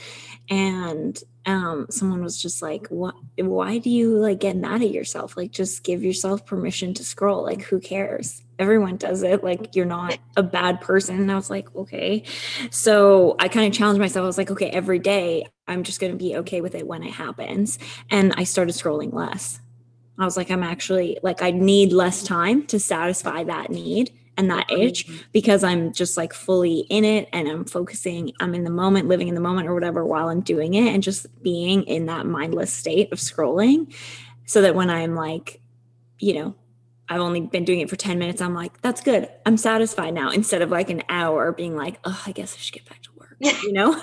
[0.50, 3.16] And um, someone was just like, "What?
[3.38, 5.36] Why do you like get mad at yourself?
[5.36, 7.44] Like, just give yourself permission to scroll.
[7.44, 8.42] Like, who cares?
[8.60, 9.44] Everyone does it.
[9.44, 12.24] Like, you're not a bad person." And I was like, "Okay."
[12.72, 14.24] So I kind of challenged myself.
[14.24, 17.04] I was like, "Okay, every day I'm just going to be okay with it when
[17.04, 17.78] it happens."
[18.10, 19.60] And I started scrolling less.
[20.20, 24.50] I was like, I'm actually like, I need less time to satisfy that need and
[24.50, 24.82] that mm-hmm.
[24.82, 29.08] itch because I'm just like fully in it and I'm focusing, I'm in the moment,
[29.08, 32.26] living in the moment or whatever while I'm doing it and just being in that
[32.26, 33.94] mindless state of scrolling.
[34.46, 35.62] So that when I'm like,
[36.20, 36.56] you know,
[37.10, 39.30] I've only been doing it for 10 minutes, I'm like, that's good.
[39.46, 42.74] I'm satisfied now instead of like an hour being like, oh, I guess I should
[42.74, 43.94] get back to work, you know?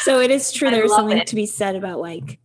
[0.00, 0.70] so it is true.
[0.70, 1.26] There's something it.
[1.28, 2.38] to be said about like,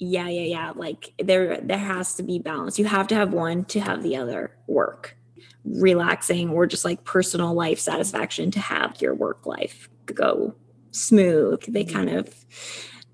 [0.00, 0.72] yeah yeah yeah.
[0.74, 2.78] Like there there has to be balance.
[2.78, 5.16] You have to have one to have the other work.
[5.64, 10.54] Relaxing or just like personal life satisfaction to have your work life go
[10.90, 11.62] smooth.
[11.68, 11.94] They mm-hmm.
[11.94, 12.34] kind of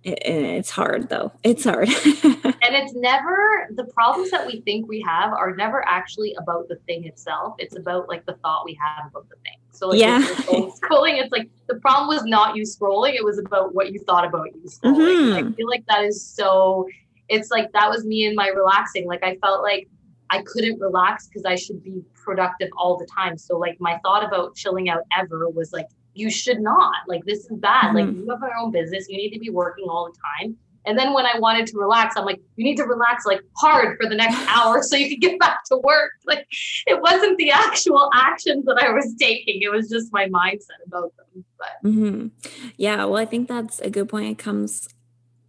[0.05, 1.33] it, it's hard though.
[1.43, 1.89] It's hard.
[2.67, 6.77] And it's never the problems that we think we have are never actually about the
[6.87, 7.55] thing itself.
[7.59, 10.21] It's about like the thought we have about the thing so like yeah.
[10.21, 14.25] scrolling, it's like the problem was not you scrolling, it was about what you thought
[14.25, 14.97] about you scrolling.
[14.97, 15.49] Mm-hmm.
[15.49, 16.87] I feel like that is so
[17.29, 19.07] it's like that was me and my relaxing.
[19.07, 19.89] Like I felt like
[20.31, 23.39] I couldn't relax because I should be productive all the time.
[23.39, 26.95] So like my thought about chilling out ever was like, you should not.
[27.07, 27.87] Like this is bad.
[27.87, 27.97] Mm-hmm.
[27.97, 29.09] Like you have your own business.
[29.09, 30.57] You need to be working all the time.
[30.87, 33.97] And then when I wanted to relax, I'm like, you need to relax like hard
[34.01, 36.13] for the next hour so you can get back to work.
[36.25, 36.47] Like
[36.87, 39.63] it wasn't the actual actions that I was taking.
[39.63, 41.45] It was just my mindset about them.
[41.59, 42.29] But mm-hmm.
[42.77, 44.31] yeah, well, I think that's a good point.
[44.31, 44.89] It comes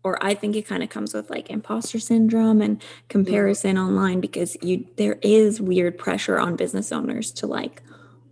[0.04, 3.88] or I think it kind of comes with like imposter syndrome and comparison mm-hmm.
[3.88, 7.82] online because you there is weird pressure on business owners to like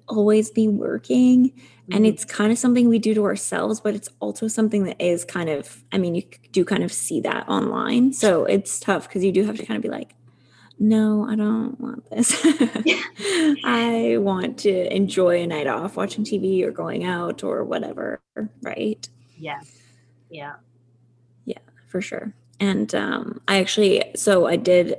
[0.08, 1.52] always be working
[1.92, 2.06] and mm-hmm.
[2.06, 5.50] it's kind of something we do to ourselves but it's also something that is kind
[5.50, 8.14] of i mean you do kind of see that online.
[8.14, 10.16] So it's tough because you do have to kind of be like
[10.80, 12.34] no i don't want this.
[13.64, 18.22] I want to enjoy a night off watching tv or going out or whatever
[18.62, 19.08] right?
[19.38, 19.60] Yeah.
[20.30, 20.56] Yeah.
[21.46, 22.34] Yeah for sure.
[22.60, 24.94] And um, i actually so i did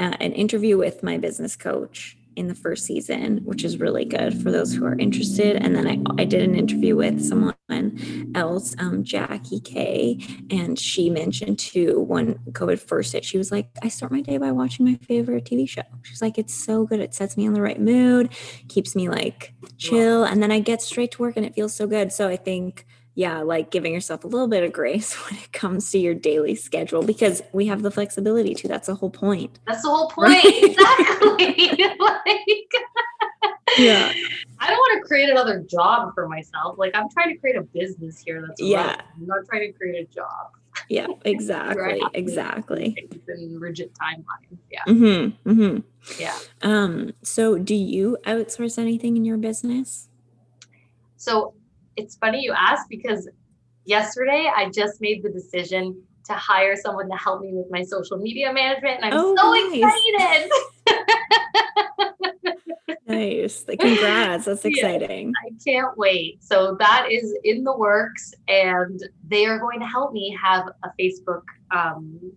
[0.00, 4.40] uh, an interview with my business coach in the first season, which is really good
[4.42, 5.56] for those who are interested.
[5.56, 7.54] And then I, I did an interview with someone
[8.34, 10.18] else, um, Jackie K,
[10.50, 14.38] and she mentioned too when COVID first hit, she was like, I start my day
[14.38, 15.82] by watching my favorite TV show.
[16.02, 17.00] She's like, it's so good.
[17.00, 18.32] It sets me in the right mood,
[18.68, 21.86] keeps me like chill, and then I get straight to work and it feels so
[21.86, 22.12] good.
[22.12, 25.90] So I think yeah, like giving yourself a little bit of grace when it comes
[25.92, 28.68] to your daily schedule because we have the flexibility to.
[28.68, 29.58] That's the whole point.
[29.66, 30.32] That's the whole point.
[30.32, 30.44] Right?
[30.74, 31.94] Exactly.
[32.00, 32.72] like,
[33.78, 34.12] yeah.
[34.58, 36.76] I don't want to create another job for myself.
[36.78, 38.86] Like I'm trying to create a business here that's yeah.
[38.86, 39.02] Right.
[39.16, 40.52] I'm not trying to create a job.
[40.88, 42.02] Yeah, exactly.
[42.14, 43.08] exactly.
[43.28, 44.58] In rigid timelines.
[44.70, 44.82] Yeah.
[44.88, 45.50] Mm-hmm.
[45.50, 46.20] Mm-hmm.
[46.20, 46.36] Yeah.
[46.62, 50.08] Um, so do you outsource anything in your business?
[51.16, 51.54] So
[51.96, 53.28] it's funny you ask because
[53.84, 58.16] yesterday I just made the decision to hire someone to help me with my social
[58.16, 59.82] media management, and I'm oh, so nice.
[59.82, 60.50] excited.
[63.06, 63.64] nice.
[63.64, 64.46] Congrats.
[64.46, 65.32] That's exciting.
[65.46, 66.42] I can't wait.
[66.42, 70.88] So that is in the works, and they are going to help me have a
[70.98, 71.42] Facebook.
[71.70, 72.32] Um,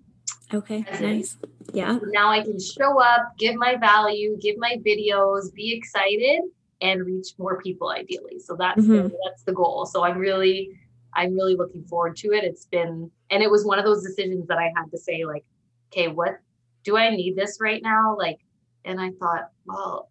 [0.53, 0.83] okay.
[0.99, 1.37] Nice.
[1.73, 1.97] Yeah.
[1.97, 6.41] So now I can show up, give my value, give my videos, be excited,
[6.81, 8.39] and reach more people ideally.
[8.39, 9.07] So that's mm-hmm.
[9.07, 9.85] the, that's the goal.
[9.85, 10.79] So I'm really
[11.13, 12.43] I'm really looking forward to it.
[12.43, 15.45] It's been and it was one of those decisions that I had to say like,
[15.91, 16.39] okay, what
[16.83, 18.15] do I need this right now?
[18.17, 18.39] Like
[18.85, 20.09] and I thought, well,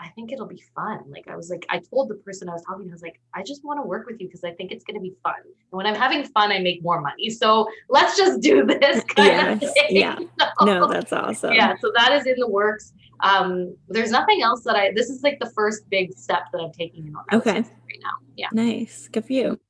[0.00, 1.00] I think it'll be fun.
[1.08, 3.20] Like I was like, I told the person I was talking to, I was like,
[3.34, 5.34] I just want to work with you because I think it's gonna be fun.
[5.44, 7.30] And when I'm having fun, I make more money.
[7.30, 9.02] So let's just do this.
[9.16, 9.64] yes.
[9.90, 10.18] Yeah.
[10.38, 11.52] So, no, that's awesome.
[11.52, 11.74] Yeah.
[11.80, 12.92] So that is in the works.
[13.20, 16.72] Um, there's nothing else that I this is like the first big step that I'm
[16.72, 17.52] taking in okay.
[17.52, 17.64] right
[18.00, 18.12] now.
[18.36, 18.48] Yeah.
[18.52, 19.08] Nice.
[19.08, 19.60] Good for you.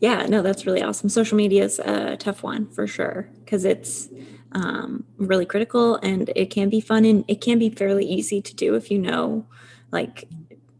[0.00, 1.08] yeah, no, that's really awesome.
[1.08, 4.10] Social media is a tough one for sure because it's
[4.54, 8.54] um, really critical and it can be fun and it can be fairly easy to
[8.54, 9.46] do if you know
[9.90, 10.28] like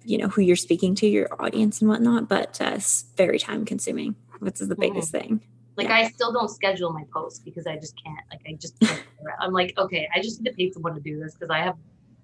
[0.05, 3.65] you know who you're speaking to your audience and whatnot but uh, it's very time
[3.65, 5.29] consuming which is the biggest mm-hmm.
[5.29, 5.41] thing
[5.77, 5.97] like yeah.
[5.97, 8.75] i still don't schedule my posts because i just can't like i just
[9.41, 11.77] i'm like okay i just need to pay someone to do this because i have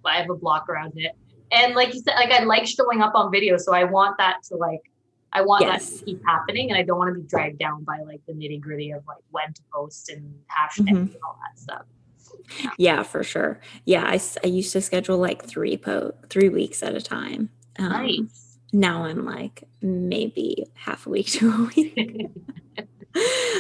[0.05, 1.13] i have a block around it
[1.53, 4.43] and like you said like i like showing up on video so i want that
[4.43, 4.91] to like
[5.33, 5.91] I want yes.
[5.91, 8.33] that to keep happening, and I don't want to be dragged down by like the
[8.33, 10.97] nitty gritty of like when to post and hashtags mm-hmm.
[10.97, 11.83] and all that stuff.
[12.63, 12.71] Yeah.
[12.79, 13.61] yeah, for sure.
[13.85, 17.51] Yeah, I, I used to schedule like three po three weeks at a time.
[17.79, 18.59] Um, nice.
[18.73, 22.29] Now I'm like maybe half a week to a week.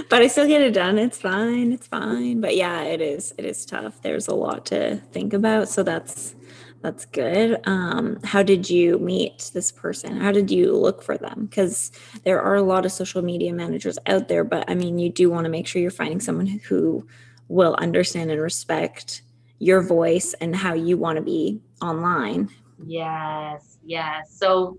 [0.08, 0.98] but I still get it done.
[0.98, 1.72] It's fine.
[1.72, 2.40] It's fine.
[2.40, 3.34] But yeah, it is.
[3.38, 4.02] It is tough.
[4.02, 5.68] There's a lot to think about.
[5.68, 6.34] So that's
[6.80, 7.60] that's good.
[7.66, 10.20] Um, how did you meet this person?
[10.20, 11.46] How did you look for them?
[11.46, 11.90] Because
[12.24, 15.30] there are a lot of social media managers out there, but I mean, you do
[15.30, 17.06] want to make sure you're finding someone who
[17.48, 19.22] will understand and respect
[19.58, 22.48] your voice and how you want to be online.
[22.86, 24.36] Yes, yes.
[24.38, 24.78] So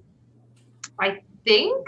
[1.00, 1.86] I think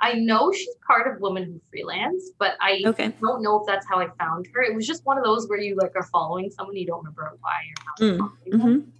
[0.00, 3.12] I know she's part of Women Who Freelance, but I okay.
[3.20, 4.62] don't know if that's how I found her.
[4.62, 7.38] It was just one of those where you like are following someone you don't remember
[7.40, 7.60] why
[8.02, 8.24] or how.
[8.24, 8.32] Mm.
[8.52, 8.90] Mm-hmm.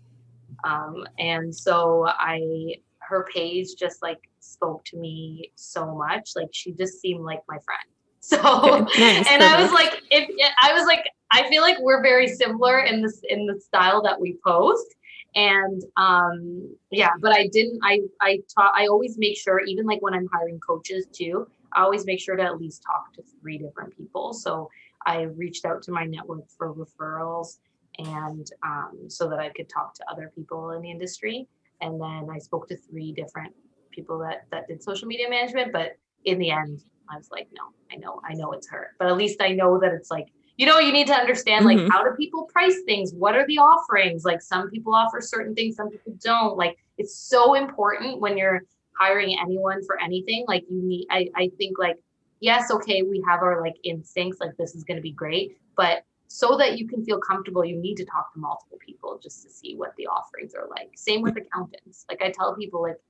[0.65, 6.31] Um, and so I, her page just like spoke to me so much.
[6.37, 7.81] Like she just seemed like my friend.
[8.25, 9.29] So, nice.
[9.29, 10.31] and I was like, if
[10.63, 14.19] I was like, I feel like we're very similar in this in the style that
[14.19, 14.95] we post
[15.35, 20.01] and um yeah but i didn't i i taught i always make sure even like
[20.01, 23.59] when i'm hiring coaches too i always make sure to at least talk to three
[23.59, 24.71] different people so
[25.07, 27.59] i reached out to my network for referrals
[27.99, 31.47] and um, so that i could talk to other people in the industry.
[31.81, 33.55] And then i spoke to three different
[33.91, 35.93] people that that did social media management but
[36.25, 36.81] in the end
[37.11, 38.91] i was like no i know i know it's her.
[38.99, 41.79] But at least i know that it's like you know you need to understand like
[41.79, 41.91] mm-hmm.
[41.91, 43.13] how do people price things?
[43.13, 44.25] What are the offerings?
[44.25, 46.57] Like some people offer certain things some people don't.
[46.57, 48.63] Like it's so important when you're
[48.99, 51.99] hiring anyone for anything like you need i, I think like
[52.41, 56.05] yes okay we have our like instincts like this is going to be great but
[56.29, 59.51] so that you can feel comfortable you need to talk to multiple people just to
[59.51, 60.91] see what the offerings are like.
[60.97, 62.07] Same with accountants.
[62.09, 63.01] Like i tell people like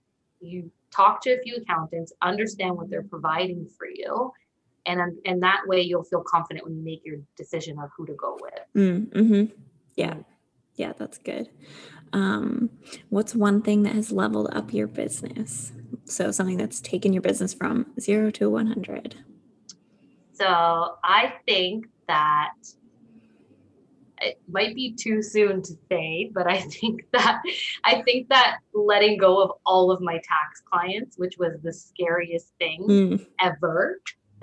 [0.41, 4.31] you talk to a few accountants understand what they're providing for you
[4.87, 8.15] and and that way you'll feel confident when you make your decision of who to
[8.15, 8.61] go with.
[8.77, 9.55] Mm, mm-hmm.
[9.97, 10.15] yeah.
[10.77, 11.49] Yeah that's good.
[12.13, 12.71] Um,
[13.09, 15.73] what's one thing that has leveled up your business?
[16.05, 19.17] So something that's taken your business from zero to 100
[20.35, 22.53] so i think that
[24.25, 27.43] it might be too soon to say, but I think that
[27.85, 32.53] I think that letting go of all of my tax clients, which was the scariest
[32.59, 33.27] thing mm.
[33.41, 34.01] ever,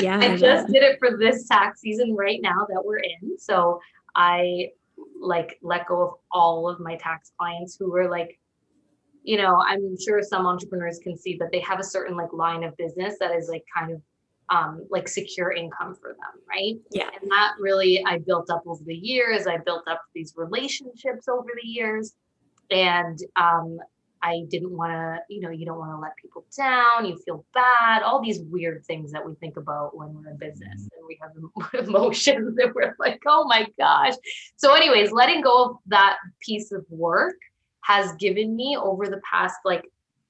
[0.00, 3.38] yeah, I, I just did it for this tax season right now that we're in.
[3.38, 3.80] So
[4.14, 4.70] I
[5.20, 8.38] like let go of all of my tax clients who were like,
[9.22, 12.64] you know, I'm sure some entrepreneurs can see that they have a certain like line
[12.64, 14.00] of business that is like kind of
[14.50, 16.76] um, like secure income for them, right?
[16.90, 17.08] Yeah.
[17.20, 19.46] And that really I built up over the years.
[19.46, 22.14] I built up these relationships over the years.
[22.70, 23.78] And um,
[24.22, 27.06] I didn't want to, you know, you don't want to let people down.
[27.06, 28.02] You feel bad.
[28.02, 31.86] All these weird things that we think about when we're in business and we have
[31.86, 34.14] emotions and we're like, oh my gosh.
[34.56, 37.36] So, anyways, letting go of that piece of work
[37.82, 39.84] has given me over the past like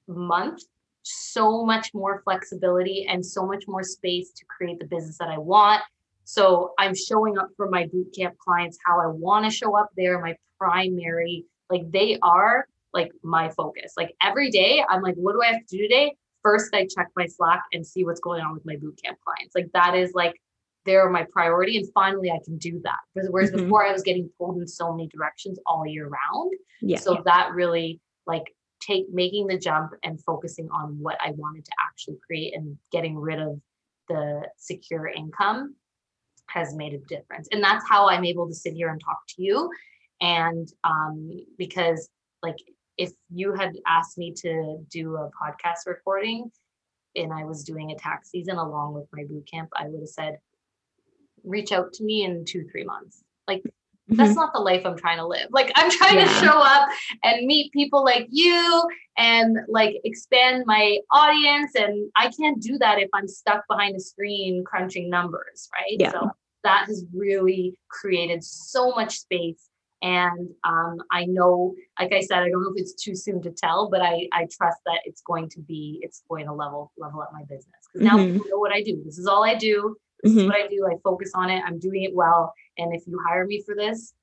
[0.07, 0.63] month
[1.03, 5.37] so much more flexibility and so much more space to create the business that I
[5.37, 5.81] want.
[6.23, 10.19] So, I'm showing up for my bootcamp clients how I want to show up there,
[10.19, 13.93] my primary, like they are like my focus.
[13.97, 16.15] Like every day, I'm like, what do I have to do today?
[16.43, 19.55] First, I check my Slack and see what's going on with my bootcamp clients.
[19.55, 20.35] Like that is like
[20.85, 21.77] they're my priority.
[21.77, 22.99] And finally, I can do that.
[23.13, 23.63] Whereas mm-hmm.
[23.63, 26.51] before, I was getting pulled in so many directions all year round.
[26.81, 26.97] Yeah.
[26.97, 27.21] So yeah.
[27.25, 32.17] that really like take making the jump and focusing on what I wanted to actually
[32.25, 33.59] create and getting rid of
[34.07, 35.75] the secure income
[36.47, 37.47] has made a difference.
[37.51, 39.69] And that's how I'm able to sit here and talk to you.
[40.19, 42.09] And um, because
[42.43, 42.57] like
[42.97, 46.51] if you had asked me to do a podcast recording
[47.15, 50.09] and I was doing a tax season along with my boot camp, I would have
[50.09, 50.37] said,
[51.43, 53.23] reach out to me in two, three months.
[53.47, 53.63] Like
[54.11, 54.23] mm-hmm.
[54.23, 55.47] that's not the life I'm trying to live.
[55.51, 56.27] Like I'm trying yeah.
[56.27, 56.89] to show up
[57.23, 61.71] and meet people like you and like expand my audience.
[61.75, 65.97] And I can't do that if I'm stuck behind a screen crunching numbers, right?
[65.99, 66.11] Yeah.
[66.11, 66.31] So
[66.63, 69.69] that has really created so much space
[70.01, 73.51] and um, I know, like I said, I don't know if it's too soon to
[73.51, 77.21] tell, but I, I trust that it's going to be, it's going to level, level
[77.21, 77.67] up my business.
[77.93, 78.37] Because now mm-hmm.
[78.49, 79.01] know what I do.
[79.05, 79.95] This is all I do.
[80.23, 80.41] This mm-hmm.
[80.41, 80.87] is what I do.
[80.87, 81.63] I focus on it.
[81.65, 82.53] I'm doing it well.
[82.77, 84.13] And if you hire me for this,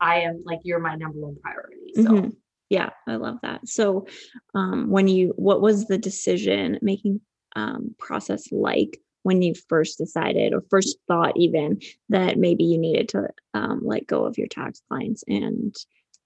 [0.00, 1.92] I am like, you're my number one priority.
[1.94, 2.28] So mm-hmm.
[2.68, 3.68] yeah, I love that.
[3.68, 4.06] So
[4.54, 7.20] um, when you, what was the decision making
[7.56, 11.80] um, process like when you first decided or first thought even
[12.10, 15.74] that maybe you needed to um, let go of your tax clients and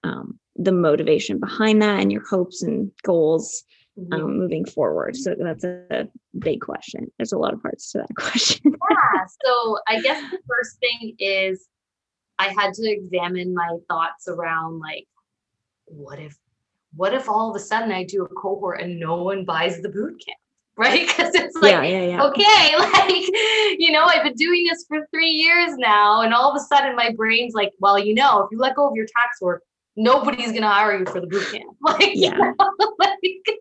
[0.03, 3.63] um, the motivation behind that and your hopes and goals.
[4.11, 5.15] Um, moving forward?
[5.15, 7.11] So that's a, big question.
[7.17, 8.61] There's a lot of parts to that question.
[8.63, 9.25] yeah.
[9.45, 11.67] So I guess the first thing is
[12.37, 15.07] I had to examine my thoughts around like,
[15.85, 16.37] what if,
[16.95, 19.89] what if all of a sudden I do a cohort and no one buys the
[19.89, 20.37] boot camp?
[20.79, 21.05] Right?
[21.05, 22.23] Because it's like, yeah, yeah, yeah.
[22.23, 23.11] okay, like,
[23.79, 26.21] you know, I've been doing this for three years now.
[26.21, 28.87] And all of a sudden my brain's like, well, you know, if you let go
[28.87, 29.61] of your tax work,
[29.99, 31.75] nobody's gonna hire you for the boot camp.
[31.81, 32.37] Like, Yeah.
[32.37, 33.59] you know, like,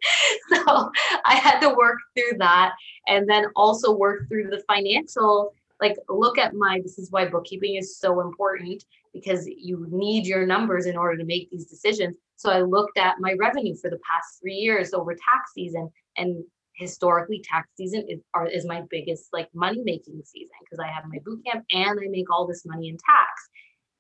[0.51, 0.91] so
[1.25, 2.73] I had to work through that
[3.09, 7.75] and then also work through the financial, like look at my this is why bookkeeping
[7.77, 12.17] is so important because you need your numbers in order to make these decisions.
[12.37, 16.45] So I looked at my revenue for the past three years over tax season and
[16.75, 21.05] historically tax season is are, is my biggest like money making season because I have
[21.09, 23.49] my boot camp and I make all this money in tax.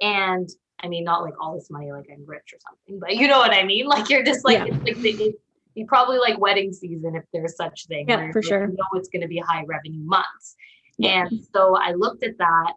[0.01, 0.49] And
[0.81, 3.39] I mean, not like all this money, like I'm rich or something, but you know
[3.39, 3.87] what I mean?
[3.95, 4.75] Like you're just like, Yeah.
[4.85, 5.35] it's like the, it,
[5.75, 8.07] you probably like wedding season if there's such thing.
[8.09, 8.67] Yeah, for you sure.
[8.67, 10.57] know it's going to be high revenue months.
[10.99, 11.27] Yeah.
[11.27, 12.75] And so I looked at that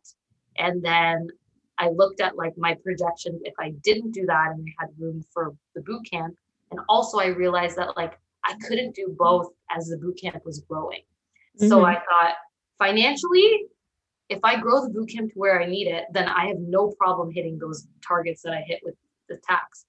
[0.57, 1.27] and then
[1.77, 5.23] I looked at like my projections if I didn't do that and I had room
[5.33, 6.35] for the boot camp.
[6.69, 8.13] And also I realized that like
[8.45, 11.01] I couldn't do both as the boot camp was growing.
[11.57, 11.85] So Mhm.
[11.85, 12.35] I thought
[12.77, 13.65] financially,
[14.31, 17.29] if I grow the bootcamp to where I need it, then I have no problem
[17.31, 18.95] hitting those targets that I hit with
[19.27, 19.85] the tax.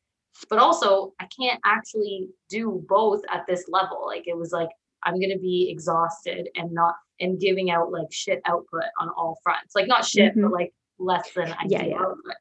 [0.50, 4.04] But also, I can't actually do both at this level.
[4.04, 4.68] Like it was like
[5.04, 9.74] I'm gonna be exhausted and not and giving out like shit output on all fronts.
[9.76, 10.42] Like not shit, Mhm.
[10.42, 12.00] but like less than I Yeah, yeah.
[12.00, 12.34] output.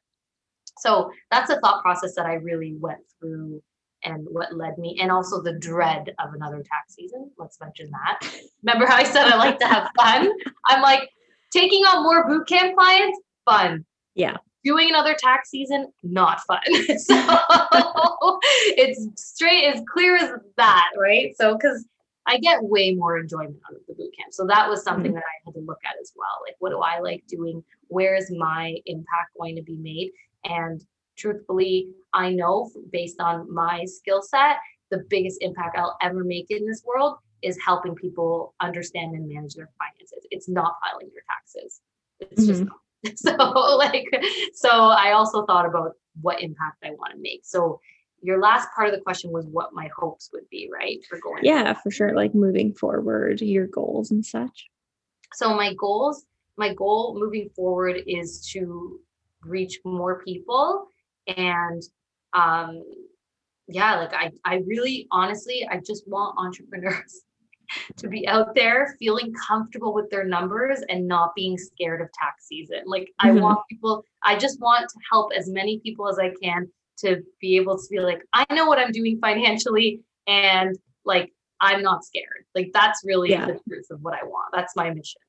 [0.78, 3.62] So that's a thought process that I really went through
[4.04, 7.30] and what led me, and also the dread of another tax season.
[7.38, 8.18] Let's mention that.
[8.64, 10.28] Remember how I said I like to have fun?
[10.66, 11.08] I'm like
[11.52, 13.84] taking on more boot camp clients, fun.
[14.14, 14.36] Yeah.
[14.64, 16.60] Doing another tax season, not fun.
[16.98, 18.38] so
[18.76, 21.34] it's straight as clear as that, right?
[21.36, 21.84] So because
[22.26, 24.32] I get way more enjoyment out of the boot camp.
[24.32, 25.14] So that was something mm-hmm.
[25.14, 26.38] that I had to look at as well.
[26.46, 27.64] Like, what do I like doing?
[27.88, 30.12] Where is my impact going to be made?
[30.44, 30.84] And
[31.16, 34.56] truthfully, I know based on my skill set,
[34.90, 39.54] the biggest impact I'll ever make in this world is helping people understand and manage
[39.54, 40.26] their finances.
[40.30, 41.80] It's not filing your taxes.
[42.20, 42.76] It's just not.
[43.16, 43.32] So
[43.78, 44.06] like
[44.54, 47.40] so I also thought about what impact I want to make.
[47.42, 47.80] So
[48.22, 50.98] your last part of the question was what my hopes would be, right?
[51.10, 52.14] For going Yeah, for sure.
[52.14, 54.66] Like moving forward, your goals and such.
[55.34, 56.26] so my goals
[56.56, 59.00] my goal moving forward is to
[59.42, 60.86] reach more people
[61.26, 61.82] and
[62.34, 62.82] um
[63.68, 67.22] yeah like i i really honestly i just want entrepreneurs
[67.96, 72.46] to be out there feeling comfortable with their numbers and not being scared of tax
[72.46, 73.40] season like i Mhm.
[73.42, 77.56] want people i just want to help as many people as i can to be
[77.56, 82.44] able to be like i know what i'm doing financially and like i'm not scared
[82.54, 83.46] like that's really Yeah.
[83.46, 85.20] the truth of what i want that's my mission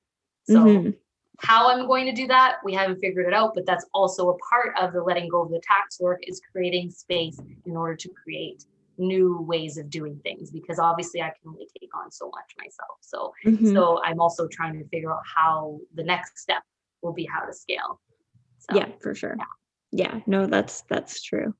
[0.45, 0.97] so Mhm.
[1.39, 4.37] how I'm going to do that, we haven't figured it out, but that's also a
[4.49, 8.09] part of the letting go of the tax work is creating space in order to
[8.09, 8.65] create
[8.97, 12.97] new ways of doing things because obviously I can only take on so much myself.
[13.01, 13.73] So Mhm.
[13.73, 16.63] so I'm also trying to figure out how the next step
[17.01, 18.01] will be how to scale.
[18.59, 19.37] So yeah for sure
[19.91, 21.53] yeah no that's that's true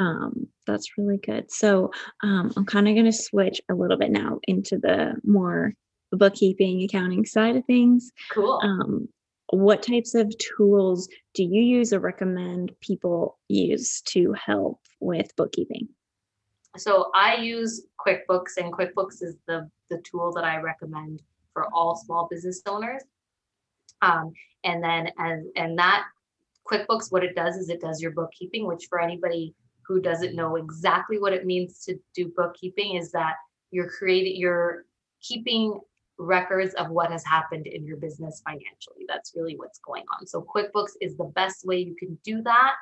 [0.00, 1.90] um that's really good so
[2.22, 5.72] um i'm kind of going to switch a little bit now into the more
[6.12, 8.58] bookkeeping accounting side of things cool.
[8.62, 9.08] um
[9.50, 15.88] what types of tools do you use or recommend people use to help with bookkeeping
[16.78, 21.22] So I use QuickBooks, and QuickBooks is the the tool that I recommend
[21.52, 23.02] for all small business owners.
[24.02, 24.32] Um,
[24.64, 26.04] and then as and that
[26.70, 29.54] QuickBooks, what it does is it does your bookkeeping, which for anybody
[29.86, 33.34] who doesn't know exactly what it means to do bookkeeping is that
[33.70, 34.84] you're creating you're
[35.22, 35.78] keeping
[36.18, 39.04] records of what has happened in your business financially.
[39.06, 40.26] That's really what's going on.
[40.26, 42.74] So QuickBooks is the best way you can do that.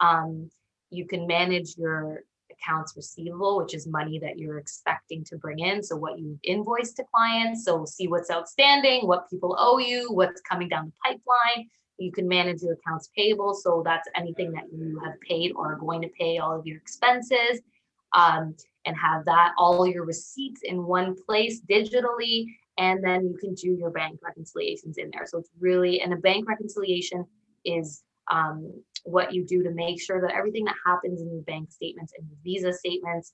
[0.00, 0.50] Um,
[0.90, 2.24] you can manage your
[2.54, 5.82] accounts receivable, which is money that you're expecting to bring in.
[5.82, 7.64] So what you invoice to clients.
[7.64, 11.68] So see what's outstanding, what people owe you, what's coming down the pipeline.
[11.98, 13.54] You can manage your accounts payable.
[13.54, 16.78] So that's anything that you have paid or are going to pay all of your
[16.78, 17.60] expenses.
[18.12, 18.54] Um,
[18.86, 22.46] and have that all your receipts in one place digitally.
[22.76, 25.26] And then you can do your bank reconciliations in there.
[25.26, 27.24] So it's really, and a bank reconciliation
[27.64, 28.72] is um,
[29.04, 32.26] what you do to make sure that everything that happens in your bank statements and
[32.28, 33.32] your visa statements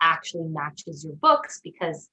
[0.00, 2.08] actually matches your books because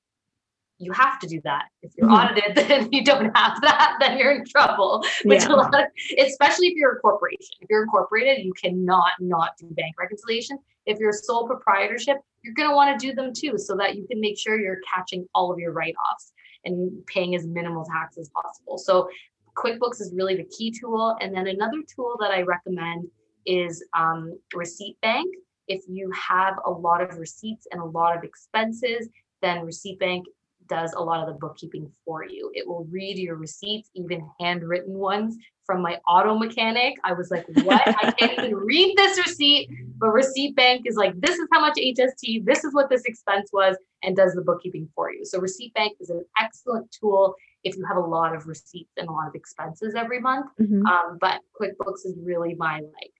[0.77, 1.65] you have to do that.
[1.83, 2.31] If you're Mhm.
[2.31, 2.55] audited,
[2.87, 5.03] then you don't have that, then you're in trouble.
[5.25, 5.53] Which Yeah.
[5.53, 5.87] a lot of,
[6.17, 7.55] especially if you're a corporation.
[7.59, 10.57] If you're incorporated, you cannot not do bank reconciliation.
[10.85, 13.95] If you're a sole proprietorship, you're going to want to do them too, so that
[13.95, 16.33] you can make sure you're catching all of your write-offs
[16.65, 18.79] and paying as minimal tax as possible.
[18.79, 19.09] So
[19.57, 21.15] QuickBooks is really the key tool.
[21.21, 23.07] And then another tool that I recommend
[23.45, 25.33] is um, Receipt Bank.
[25.67, 29.09] If you have a lot of receipts and a lot of expenses,
[29.41, 30.25] then Receipt Bank
[30.67, 32.49] does a lot of the bookkeeping for you.
[32.53, 36.95] It will read your receipts, even handwritten ones from my auto mechanic.
[37.03, 37.81] I was like, what?
[37.87, 39.69] I can't even read this receipt.
[39.97, 43.49] But Receipt Bank is like, this is how much HST, this is what this expense
[43.51, 45.25] was, and does the bookkeeping for you.
[45.25, 49.07] So Receipt Bank is an excellent tool if you have a lot of receipts and
[49.07, 50.47] a lot of expenses every month.
[50.59, 53.13] Mhm, Um, but QuickBooks is really my like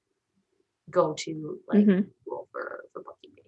[0.90, 2.10] go-to like mhm.
[2.26, 3.46] tool for for bookkeeping.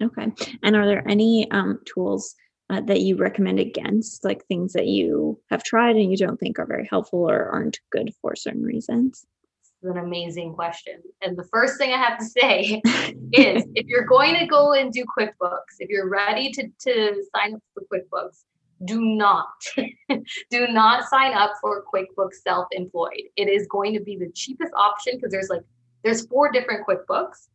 [0.00, 0.32] Okay.
[0.62, 2.34] And are there any um, tools
[2.70, 6.58] uh, that you recommend against, like things that you have tried and you don't think
[6.58, 9.26] are very helpful or aren't good for certain reasons?
[9.60, 11.02] It's an amazing question.
[11.22, 12.80] And the first thing I have to say
[13.32, 17.54] is if you're going to go and do QuickBooks, if you're ready to, to sign
[17.54, 18.44] up for QuickBooks,
[18.84, 19.48] do not,
[20.50, 23.22] do not sign up for QuickBooks self-employed.
[23.36, 25.62] It is going to be the cheapest option because there's like,
[26.04, 27.48] there's four different QuickBooks.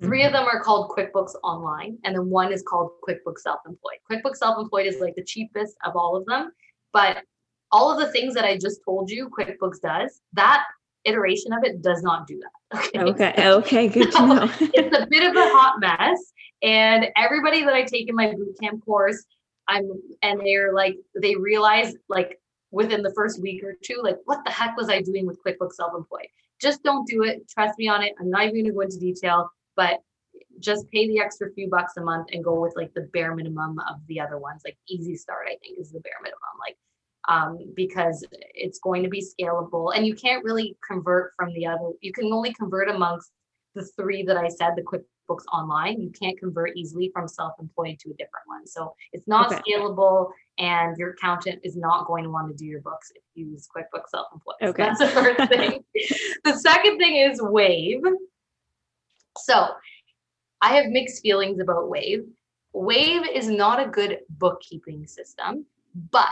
[0.00, 0.44] Three of mm-hmm.
[0.44, 3.98] them are called QuickBooks Online, and then one is called QuickBooks Self-Employed.
[4.10, 6.52] QuickBooks Self-Employed is like the cheapest of all of them,
[6.92, 7.24] but
[7.72, 10.64] all of the things that I just told you QuickBooks does, that
[11.04, 12.90] iteration of it does not do that.
[12.94, 13.34] Okay.
[13.38, 13.88] Okay.
[13.88, 14.50] Good to know.
[14.60, 16.32] it's a bit of a hot mess.
[16.62, 19.24] And everybody that I take in my boot camp course,
[19.68, 19.90] I'm
[20.22, 22.40] and they're like, they realize like
[22.70, 25.74] within the first week or two, like, what the heck was I doing with QuickBooks
[25.74, 26.28] Self-Employed?
[26.60, 27.48] Just don't do it.
[27.48, 28.14] Trust me on it.
[28.20, 30.00] I'm not even gonna go into detail, but
[30.60, 33.78] just pay the extra few bucks a month and go with like the bare minimum
[33.90, 34.62] of the other ones.
[34.64, 36.40] Like Easy Start, I think, is the bare minimum.
[36.58, 36.76] Like
[37.28, 41.90] um, because it's going to be scalable and you can't really convert from the other
[42.00, 43.30] you can only convert amongst
[43.74, 44.82] the three that i said the
[45.28, 48.66] quickbooks online you can't convert easily from self-employed to a different one.
[48.66, 49.60] So it's not Okay.
[49.62, 53.46] scalable and your accountant is not going to want to do your books if you
[53.46, 54.56] use quickbooks self-employed.
[54.60, 54.82] So Okay.
[54.84, 55.84] that's the first thing.
[56.44, 58.02] The second thing is wave.
[59.36, 59.68] So
[60.60, 62.24] i have mixed feelings about wave.
[62.72, 65.64] Wave is not a good bookkeeping system
[66.10, 66.28] but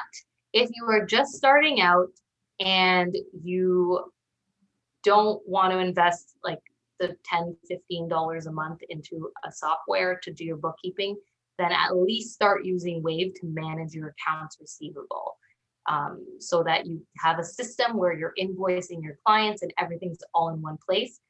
[0.52, 2.08] if you are just starting out
[2.60, 4.12] and you
[5.02, 6.60] don't want to invest like
[6.98, 11.16] the 10 15 dollars a month into a software to do your bookkeeping
[11.58, 15.38] then at least start using wave to manage your accounts receivable.
[15.88, 20.48] Um, so that you have a system where you're invoicing your clients and everything's all
[20.48, 21.20] in one place.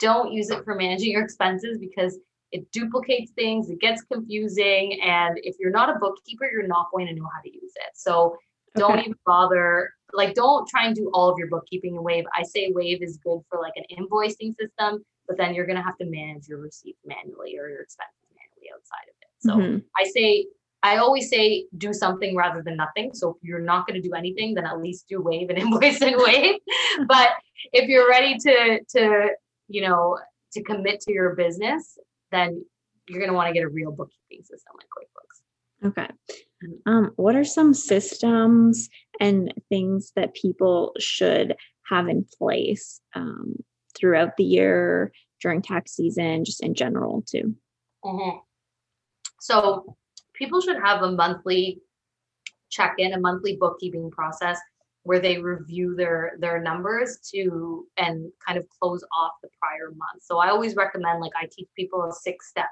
[0.00, 2.18] Don't use it for managing your expenses because
[2.50, 7.06] it duplicates things it gets confusing and if you're not a bookkeeper you're not going
[7.06, 7.92] to know how to use it.
[7.94, 8.36] So
[8.76, 12.24] don't even bother like don't try and do all of your bookkeeping in wave.
[12.36, 15.82] I say wave is good for like an invoicing system but then you're going to
[15.82, 19.28] have to manage your receipts manually or your expenses manually outside of it.
[19.40, 19.84] So Mhm.
[19.96, 20.46] i say
[20.82, 23.14] i always say do something rather than nothing.
[23.14, 26.02] So if you're not going to do anything then at least do wave and invoice
[26.02, 26.56] in wave.
[27.06, 27.30] But
[27.72, 29.30] if you're ready to to
[29.68, 30.18] you know
[30.54, 31.98] to commit to your business
[32.30, 32.64] then
[33.08, 35.11] you're going to want to get a real bookkeeping system like quickbooks
[35.84, 36.08] Okay.
[36.86, 38.88] Um, what are some systems
[39.20, 41.56] and things that people should
[41.88, 43.56] have in place um,
[43.96, 47.56] throughout the year, during tax season, just in general, too?
[48.04, 48.40] Mhm.
[49.40, 49.96] So
[50.34, 51.82] people should have a monthly
[52.70, 54.58] check-in, a monthly bookkeeping process
[55.02, 60.22] where they review their their numbers to and kind of close off the prior month.
[60.22, 62.68] So I always recommend like I teach people a six-step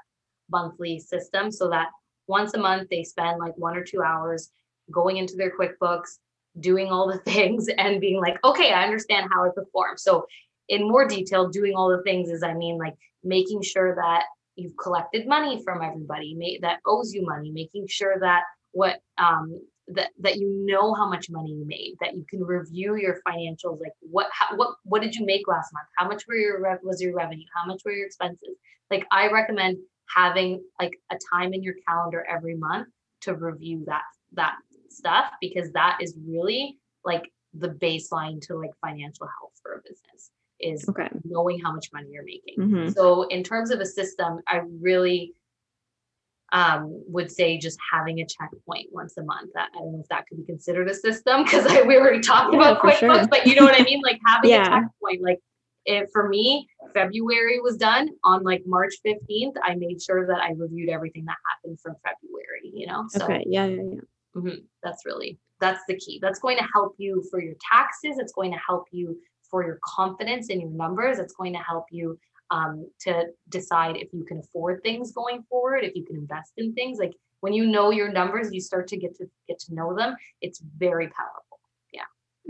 [0.49, 1.89] monthly system so that
[2.27, 4.49] once a month they spend like one or two hours
[4.91, 6.17] going into their QuickBooks,
[6.59, 9.97] doing all the things and being like, okay, I understand how I perform.
[9.97, 10.25] So
[10.69, 14.23] in more detail, doing all the things is I mean like making sure that
[14.55, 20.09] you've collected money from everybody that owes you money, making sure that what um that
[20.19, 23.93] that you know how much money you made, that you can review your financials, like
[23.99, 25.87] what how, what what did you make last month?
[25.97, 27.45] How much were your was your revenue?
[27.55, 28.55] How much were your expenses?
[28.89, 29.77] Like I recommend
[30.15, 32.87] having like a time in your calendar every month
[33.21, 34.03] to review that
[34.33, 34.55] that
[34.89, 40.31] stuff because that is really like the baseline to like financial health for a business
[40.59, 41.09] is Okay.
[41.23, 42.55] knowing how much money you're making.
[42.59, 42.93] Mhm.
[42.93, 45.33] So in terms of a system, I really
[46.53, 49.51] um, would say just having a checkpoint once a month.
[49.53, 52.53] That, I don't know if that could be considered a system because we already talked
[52.53, 53.27] Yeah, about QuickBooks, sure.
[53.27, 54.01] but you know what I mean?
[54.01, 54.63] Like having Yeah.
[54.63, 55.21] a checkpoint.
[55.21, 55.39] Like
[55.85, 59.53] it, for me, February was done on like March 15th.
[59.63, 63.05] I made sure that I reviewed everything that happened from February, you know?
[63.09, 63.43] So Okay.
[63.47, 63.65] Yeah.
[63.65, 63.83] Yeah.
[63.93, 64.01] Yeah.
[64.35, 64.63] Mhm.
[64.83, 66.19] That's really that's the key.
[66.21, 68.17] That's going to help you for your taxes.
[68.17, 69.17] It's going to help you
[69.49, 71.19] for your confidence in your numbers.
[71.19, 72.17] It's going to help you
[72.49, 76.73] um, to decide if you can afford things going forward, if you can invest in
[76.73, 76.97] things.
[76.99, 80.15] Like when you know your numbers, you start to get to get to know them.
[80.41, 81.50] It's very powerful.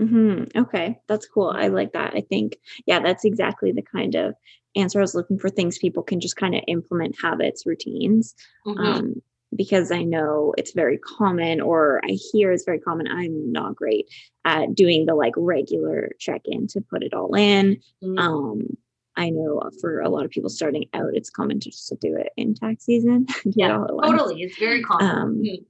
[0.07, 1.53] Hmm Okay, that's cool.
[1.55, 2.13] I like that.
[2.15, 4.33] I think, yeah, that's exactly the kind of
[4.75, 5.49] answer I was looking for.
[5.49, 8.33] Things people can just kind of implement habits, routines.
[8.65, 8.79] Mhm.
[8.79, 9.21] Um,
[9.53, 13.07] because I know it's very common, or I hear it's very common.
[13.09, 14.07] I'm not great
[14.45, 17.77] at doing the like regular check in to put it all in.
[18.01, 18.17] Mhm.
[18.17, 18.77] Um,
[19.17, 22.29] I know for a lot of people starting out, it's common to just do it
[22.37, 23.25] in tax season.
[23.45, 24.41] Yeah, all at once totally.
[24.43, 25.09] It's very common.
[25.17, 25.65] um, Mhm.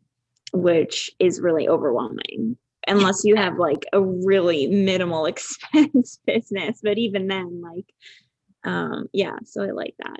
[0.54, 2.58] which is really overwhelming
[2.88, 6.80] unless you have like a really minimal expense business.
[6.84, 7.94] But even then, like,
[8.64, 10.20] um, yeah, so I like that.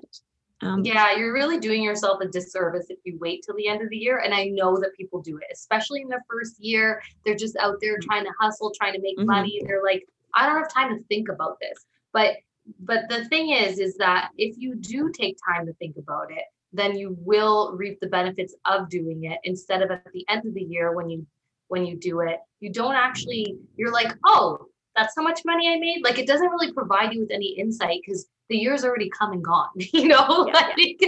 [0.64, 3.90] Um, Yeah, you're really doing yourself a disservice if you wait till the end of
[3.90, 4.20] the year.
[4.20, 7.02] And I know that people do it, especially in the first year.
[7.26, 9.26] They're just out there trying to hustle, trying to make Mhm.
[9.26, 9.62] money.
[9.66, 11.84] They're like, I don't have time to think about this.
[12.14, 12.38] But
[12.80, 16.44] but the thing is, is that if you do take time to think about it,
[16.72, 20.54] then you will reap the benefits of doing it instead of at the end of
[20.54, 21.26] the year when you
[21.72, 25.78] when you do it, you don't actually, you're like, oh, that's how much money I
[25.78, 26.04] made.
[26.04, 29.42] Like it doesn't really provide you with any insight because the year's already come and
[29.42, 30.54] gone, you know, Yeah.
[30.78, 31.02] like,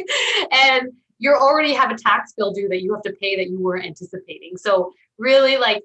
[0.54, 3.60] and you already have a tax bill due that you have to pay that you
[3.60, 4.56] weren't anticipating.
[4.56, 5.84] So really like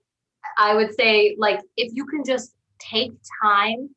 [0.57, 3.11] I would say like if you can just take
[3.43, 3.91] time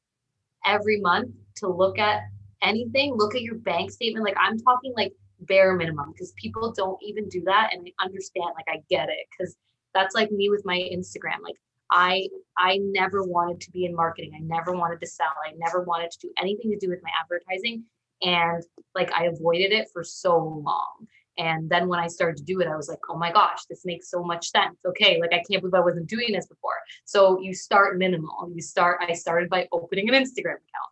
[0.65, 2.21] every month to look at
[2.63, 4.25] anything, look at your bank statement.
[4.25, 8.49] Like I'm talking like bare minimum because people don't even do that and I understand
[8.55, 9.55] like I get it because
[9.93, 11.41] that's like me with my Instagram.
[11.43, 11.55] Like
[11.91, 12.27] I
[12.57, 14.33] I never wanted to be in marketing.
[14.35, 15.27] I never wanted to sell.
[15.45, 17.83] I never wanted to do anything to do with my advertising.
[18.21, 18.63] And
[18.95, 21.07] like I avoided it for so long.
[21.37, 23.85] And then when I started to do it, I was like, oh my gosh, this
[23.85, 24.77] makes so much sense.
[24.85, 26.75] Okay, like I can't believe I wasn't doing this before.
[27.05, 28.51] So you start minimal.
[28.53, 30.91] You start, I started by opening an Instagram account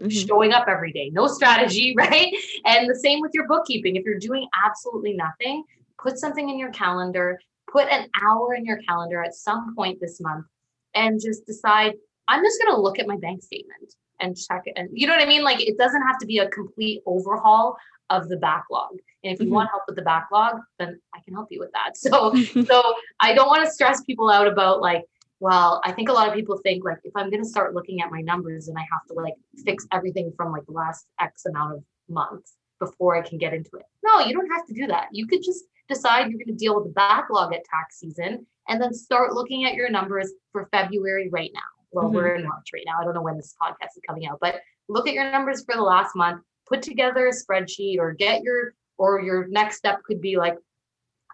[0.00, 0.28] mhm.
[0.28, 2.32] showing up every day, no strategy, right?
[2.64, 3.96] And the same with your bookkeeping.
[3.96, 5.64] If you're doing absolutely nothing,
[5.98, 7.40] put something in your calendar,
[7.72, 10.46] put an hour in your calendar at some point this month,
[10.94, 11.94] and just decide,
[12.28, 14.74] I'm just going to look at my bank statement and check it.
[14.76, 15.42] And you know what I mean?
[15.42, 17.76] Like it doesn't have to be a complete overhaul
[18.10, 18.90] of the backlog.
[19.22, 19.52] And if you Mhm.
[19.52, 21.92] want help with the backlog, then I can help you with that.
[21.96, 22.34] So
[22.70, 25.04] so I don't want to stress people out about like,
[25.38, 28.02] well, I think a lot of people think like if I'm going to start looking
[28.02, 31.46] at my numbers and I have to like fix everything from like the last X
[31.46, 33.84] amount of months before I can get into it.
[34.02, 35.08] No, you don't have to do that.
[35.12, 38.80] You could just decide you're going to deal with the backlog at tax season and
[38.80, 41.60] then start looking at your numbers for February right now.
[41.92, 42.14] Well, Mhm.
[42.14, 43.00] we're in March right now.
[43.00, 45.74] I don't know when this podcast is coming out, but look at your numbers for
[45.74, 50.20] the last month, put together a spreadsheet or get your or your next step could
[50.20, 50.56] be like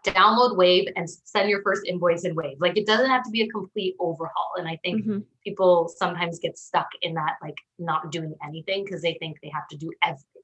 [0.05, 2.59] download Wave and send your first invoice in Wave.
[2.61, 4.53] Like it doesn't have to be a complete overhaul.
[4.57, 5.25] And I think Mhm.
[5.43, 9.67] people sometimes get stuck in that like not doing anything because they think they have
[9.69, 10.36] to do everything.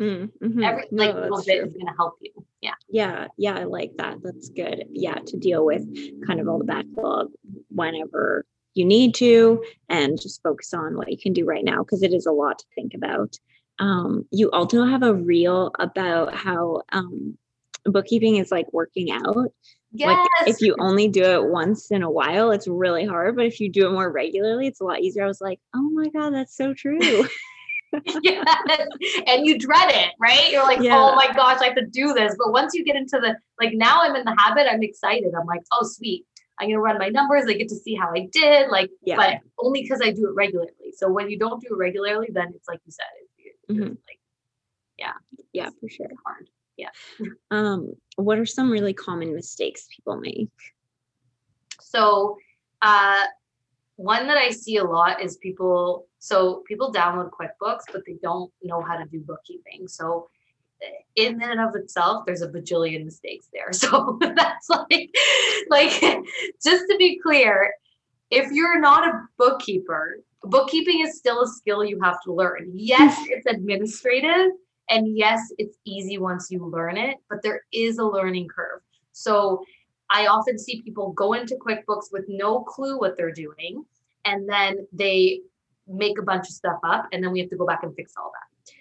[0.00, 0.64] Mm, mhm.
[0.64, 1.66] Every No, like little bit true.
[1.66, 2.30] is gonna help you.
[2.60, 2.74] Yeah.
[2.88, 4.18] Yeah, yeah, I like that.
[4.22, 4.84] That's good.
[4.92, 5.86] Yeah, to deal with
[6.26, 7.32] kind of all the backlog
[7.70, 8.44] whenever
[8.74, 12.12] you need to and just focus on what you can do right now because it
[12.12, 13.36] is a lot to think about.
[13.80, 17.36] Um, you also have a reel about how um,
[17.84, 19.52] bookkeeping is like working out.
[19.92, 20.26] Yes.
[20.40, 23.36] Like if you only do it once in a while, it's really hard.
[23.36, 25.24] But if you do it more regularly, it's a lot easier.
[25.24, 26.98] I was like, oh my God, that's so true.
[28.22, 28.46] yes.
[29.26, 30.50] And you dread it, right?
[30.50, 30.96] You're like, Yeah.
[30.98, 32.34] oh my gosh, I have to do this.
[32.38, 35.32] But once you get into the like now I'm in the habit, I'm excited.
[35.38, 36.24] I'm like, oh sweet.
[36.60, 37.44] I'm gonna run my numbers.
[37.48, 38.68] I get to see how I did.
[38.70, 39.16] Like, Yeah.
[39.16, 40.92] but only because I do it regularly.
[40.96, 43.06] So when you don't do it regularly, then it's like you said,
[43.38, 43.90] it's, Mhm.
[43.90, 44.18] like
[44.98, 45.12] yeah,
[45.52, 46.08] yeah, for sure.
[46.26, 46.50] hard.
[46.76, 46.90] Yeah.
[47.50, 50.50] um, what are some really common mistakes people make?
[51.80, 52.36] So,
[52.82, 53.24] uh,
[53.98, 56.06] one that I see a lot is people.
[56.20, 59.88] So people download QuickBooks, but they don't know how to do bookkeeping.
[59.88, 60.30] So,
[60.80, 60.86] eh,
[61.16, 63.70] in and of itself, there's a bajillion mistakes there.
[63.72, 65.10] So that's like,
[65.68, 66.00] like,
[66.62, 67.74] just to be clear,
[68.30, 72.70] if you're not a bookkeeper, bookkeeping is still a skill you have to learn.
[72.72, 74.52] Yes, it's administrative,
[74.90, 78.80] and yes, it's easy once you learn it, but there is a learning curve.
[79.10, 79.64] So
[80.10, 83.84] I often see people go into QuickBooks with no clue what they're doing,
[84.24, 85.40] and then they
[85.86, 88.14] make a bunch of stuff up, and then we have to go back and fix
[88.16, 88.72] all that.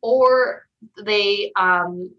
[0.00, 0.66] Or
[1.04, 2.10] they um,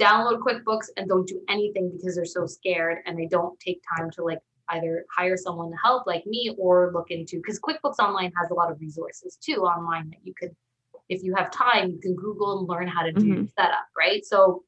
[0.00, 4.10] download QuickBooks and don't do anything because they're so scared, and they don't take time
[4.12, 4.40] to like
[4.70, 8.54] either hire someone to help, like me, or look into because QuickBooks Online has a
[8.54, 10.54] lot of resources too online that you could,
[11.08, 14.24] if you have time, you can Google and learn how to do your setup, right?
[14.24, 14.62] So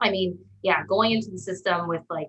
[0.00, 2.28] I mean, yeah, going into the system with like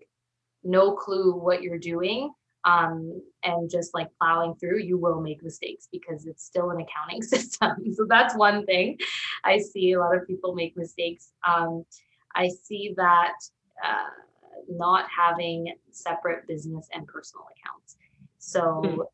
[0.64, 2.32] no clue what you're doing
[2.66, 7.22] um, and just like plowing through, you will make mistakes because it's still an accounting
[7.24, 7.94] system.
[7.94, 8.98] so that's one thing.
[9.44, 11.32] I see a lot of people make mistakes.
[11.48, 11.86] Um,
[12.36, 13.34] I see that
[13.84, 14.10] uh,
[14.70, 17.96] not having separate business and personal accounts.
[18.40, 19.06] So mm.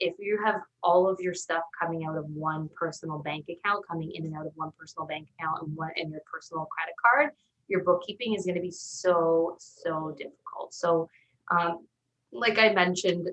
[0.00, 4.12] if you have all of your stuff coming out of one personal bank account, coming
[4.12, 7.30] in and out of one personal bank account and one and your personal credit card,
[7.68, 10.72] your bookkeeping is going to be so so difficult.
[10.72, 11.08] So
[11.50, 11.86] um,
[12.32, 13.28] like I mentioned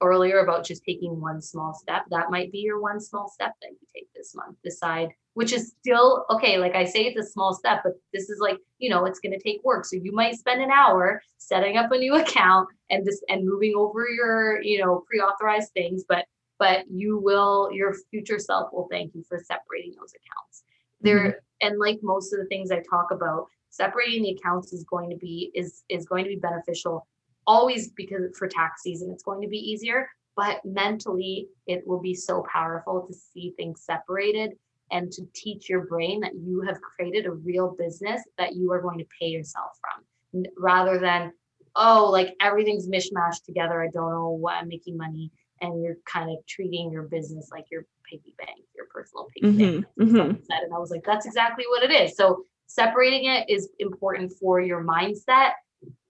[0.00, 3.70] earlier about just taking one small step, that might be your one small step that
[3.70, 4.56] you take this month.
[4.62, 6.58] Decide which is still okay.
[6.58, 9.32] Like I say, it's a small step, but this is like, you know, it's going
[9.32, 9.84] to take work.
[9.84, 13.74] So you might spend an hour setting up a new account and just and moving
[13.76, 16.24] over your, you know, pre-authorized things, but
[16.60, 20.62] but you will, your future self will thank you for separating those accounts.
[21.00, 21.66] There mm-hmm.
[21.66, 25.16] and like most of the things I talk about, separating the accounts is going to
[25.16, 27.06] be is is going to be beneficial
[27.46, 32.14] always because for tax season it's going to be easier but mentally it will be
[32.14, 34.52] so powerful to see things separated
[34.90, 38.82] and to teach your brain that you have created a real business that you are
[38.82, 40.44] going to pay yourself from.
[40.58, 41.32] Rather than
[41.76, 46.30] oh like everything's mishmashed together i don't know what i'm making money and you're kind
[46.30, 50.30] of treating your business like your piggy bank your personal piggy mm-hmm, bank mm-hmm.
[50.52, 52.16] and i was like that's exactly what it is.
[52.16, 55.52] So separating it is important for your mindset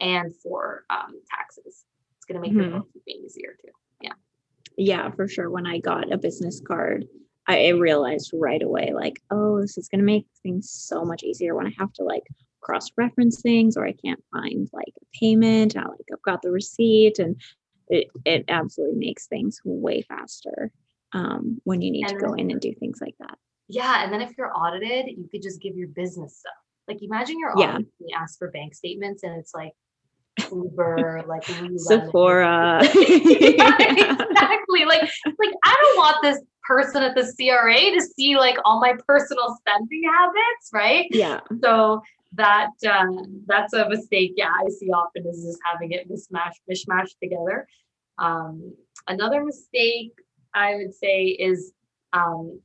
[0.00, 1.84] and for um, taxes.
[2.16, 2.72] It's going to make mm-hmm.
[2.72, 3.70] your bookkeeping easier too.
[4.00, 4.12] Yeah.
[4.76, 5.50] Yeah, for sure.
[5.50, 7.06] When I got a business card,
[7.46, 11.54] I realized right away, like, oh, this is going to make things so much easier
[11.54, 12.24] when I have to like
[12.60, 15.76] cross reference things or I can't find like a payment.
[15.76, 17.40] I like I've got the receipt and
[17.88, 20.72] it, it absolutely makes things way faster
[21.12, 23.36] um, when you need and to go in and do things like that.
[23.68, 24.04] Yeah.
[24.04, 26.52] And then if you're audited, you could just give your business stuff.
[26.88, 27.78] Like imagine you're yeah.
[28.16, 29.72] asked for bank statements and it's like
[30.52, 31.44] Uber, like
[31.76, 32.80] Sephora.
[32.94, 34.84] yeah, exactly.
[34.84, 38.94] Like, like I don't want this person at the CRA to see like all my
[39.06, 41.06] personal spending habits, right?
[41.10, 41.40] Yeah.
[41.62, 42.02] So
[42.32, 44.32] that um, that's a mistake.
[44.36, 47.66] Yeah, I see often is just having it mismatch, mishmash together.
[48.18, 48.74] Um,
[49.06, 50.12] another mistake
[50.52, 51.72] I would say is
[52.12, 52.60] um,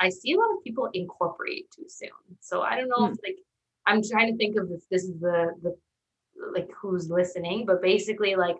[0.00, 2.10] I see a lot of people incorporate too soon.
[2.40, 3.12] So I don't know mm.
[3.12, 3.38] if like
[3.86, 5.76] I'm trying to think of if this is the the
[6.54, 8.56] like who's listening, but basically like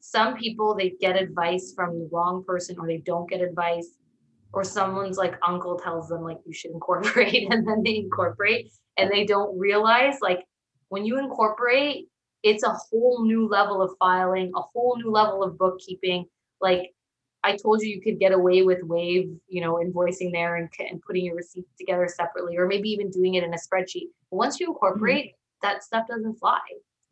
[0.00, 3.98] some people they get advice from the wrong person or they don't get advice
[4.52, 9.10] or someone's like uncle tells them like you should incorporate and then they incorporate and
[9.10, 10.44] they don't realize like
[10.88, 12.08] when you incorporate
[12.42, 16.24] it's a whole new level of filing a whole new level of bookkeeping
[16.60, 16.90] like
[17.44, 21.00] i told you you could get away with wave you know invoicing there and, and
[21.02, 24.08] putting your receipts together separately or maybe even doing it in a spreadsheet.
[24.30, 25.68] But once you incorporate mm-hmm.
[25.68, 26.60] that stuff doesn't fly.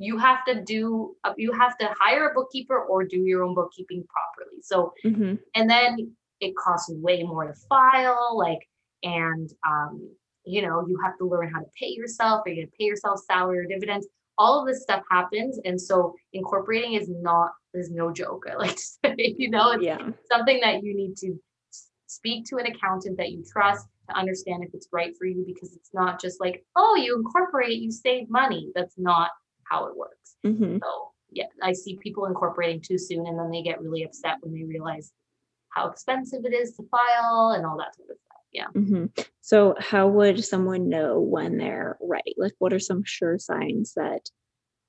[0.00, 3.54] You have to do uh, you have to hire a bookkeeper or do your own
[3.54, 4.58] bookkeeping properly.
[4.62, 5.34] So mm-hmm.
[5.54, 8.60] and then it costs way more to file like
[9.02, 10.08] and um
[10.44, 12.42] you know you have to learn how to pay yourself.
[12.44, 14.06] Are you going to pay yourself salary or dividends?
[14.40, 18.76] All of this stuff happens and so incorporating is not is no joke i like
[18.76, 19.98] to say you know it's yeah.
[20.30, 21.34] something that you need to
[22.06, 25.74] speak to an accountant that you trust to understand if it's right for you because
[25.74, 29.30] it's not just like oh you incorporate you save money that's not
[29.70, 30.36] how it works.
[30.46, 30.78] Mm-hmm.
[30.82, 34.54] So yeah, I see people incorporating too soon and then they get really upset when
[34.54, 35.12] they realize
[35.70, 38.42] how expensive it is to file and all that sort of stuff.
[38.52, 38.66] Yeah.
[38.74, 39.22] Mm-hmm.
[39.42, 42.34] So how would someone know when they're ready?
[42.38, 44.30] Like what are some sure signs that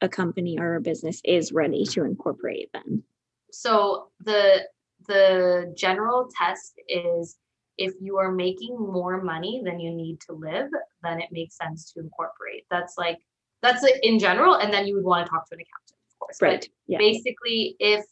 [0.02, 3.04] a company or a business is ready to incorporate then?
[3.52, 4.68] So the
[5.08, 7.38] the general test is
[7.78, 10.70] if you are making more money than you need to live,
[11.02, 12.66] then it makes sense to incorporate.
[12.70, 13.20] That's like
[13.62, 16.42] that's in general and then you would want to talk to an accountant of course
[16.42, 16.98] right but yeah.
[16.98, 18.04] basically if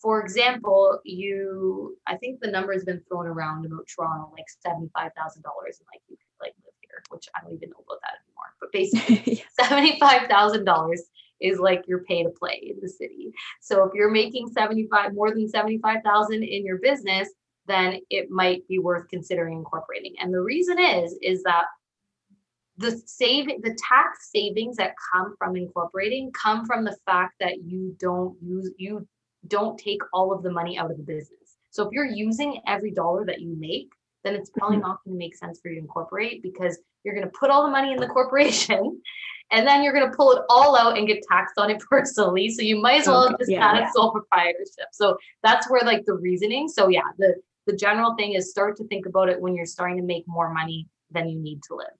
[0.00, 4.74] for example you i think the number has been thrown around about toronto like $75000
[4.74, 8.50] and like you could like live here which i don't even know about that anymore
[8.60, 10.96] but basically $75000
[11.40, 13.32] is like your pay to play in the city.
[13.60, 17.28] So if you're making 75 more than 75000 in your business
[17.66, 20.14] then it might be worth considering incorporating.
[20.20, 21.64] And the reason is is that
[22.76, 27.96] the save the tax savings that come from incorporating come from the fact that you
[28.00, 29.06] don't use you
[29.46, 31.56] don't take all of the money out of the business.
[31.70, 33.90] So if you're using every dollar that you make
[34.24, 34.86] then it's probably mm-hmm.
[34.86, 37.62] not going to make sense for you to incorporate because you're going to put all
[37.62, 39.00] the money in the corporation
[39.52, 42.48] and then you're going to pull it all out and get taxed on it personally
[42.48, 43.36] so you might as well okay.
[43.38, 43.88] just yeah, add yeah.
[43.88, 47.34] a sole proprietorship so that's where like the reasoning so yeah the
[47.66, 50.52] the general thing is start to think about it when you're starting to make more
[50.52, 51.94] money than you need to live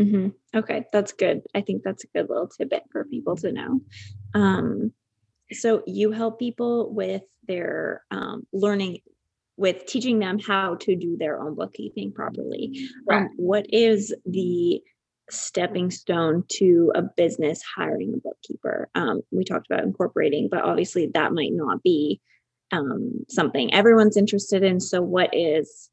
[0.00, 0.58] Mm-hmm.
[0.58, 1.42] Okay, that's good.
[1.54, 3.80] I think that's a good little tidbit for people to know.
[4.34, 4.92] Um,
[5.52, 8.98] so you help people with their um, learning
[9.56, 14.80] with teaching them how to do their own bookkeeping properly um, what is the
[15.30, 21.10] stepping stone to a business hiring a bookkeeper um, we talked about incorporating but obviously
[21.14, 22.20] that might not be
[22.72, 25.90] um, something everyone's interested in so what is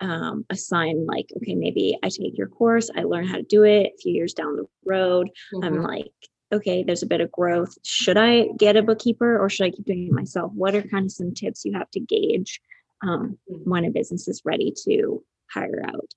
[0.00, 3.64] um, a sign like okay maybe i take your course i learn how to do
[3.64, 5.64] it a few years down the road mm-hmm.
[5.64, 6.12] i'm like
[6.52, 7.76] okay, there's a bit of growth.
[7.84, 10.52] Should I get a bookkeeper or should I keep doing it myself?
[10.54, 12.60] What are kind of some tips you have to gauge
[13.02, 15.22] um, when a business is ready to
[15.52, 16.14] hire out?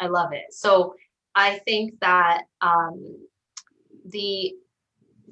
[0.00, 0.52] I love it.
[0.52, 0.94] So
[1.34, 3.26] I think that um,
[4.06, 4.54] the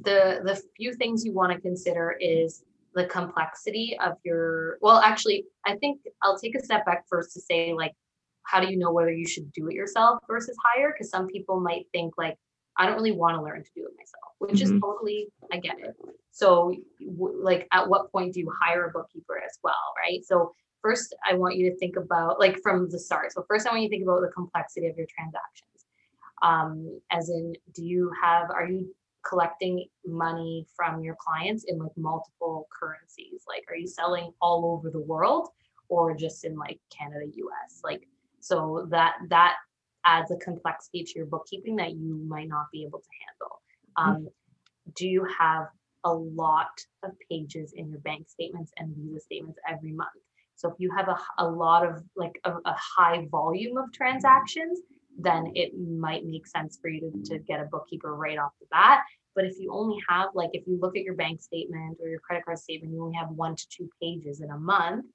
[0.00, 5.44] the the few things you want to consider is the complexity of your well actually
[5.66, 7.92] i think i'll take a step back first to say like
[8.44, 11.60] how do you know whether you should do it yourself versus hire because some people
[11.60, 12.36] might think like
[12.76, 14.76] I don't really want to learn to do it myself, which mm-hmm.
[14.76, 15.94] is totally, I get it.
[16.30, 20.24] So, w- like, at what point do you hire a bookkeeper as well, right?
[20.24, 20.52] So,
[20.82, 23.32] first, I want you to think about, like, from the start.
[23.32, 25.86] So, first, I want you to think about the complexity of your transactions.
[26.42, 28.92] Um, as in, do you have, are you
[29.26, 33.44] collecting money from your clients in like multiple currencies?
[33.48, 35.48] Like, are you selling all over the world
[35.88, 37.80] or just in like Canada, US?
[37.84, 38.08] Like,
[38.40, 39.56] so that that
[40.04, 43.62] adds a complexity to your bookkeeping that you might not be able to handle.
[43.98, 44.26] Mm-hmm.
[44.26, 44.28] Um,
[44.96, 45.68] do you have
[46.04, 50.10] a lot of pages in your bank statements and visa statements every month?
[50.62, 54.78] So if you have a, a lot of like a, a high volume of transactions,
[55.18, 58.66] then it might make sense for you to, to get a bookkeeper right off the
[58.70, 59.00] bat.
[59.34, 62.20] But if you only have like if you look at your bank statement or your
[62.20, 65.06] credit card statement, you only have one to two pages in a month,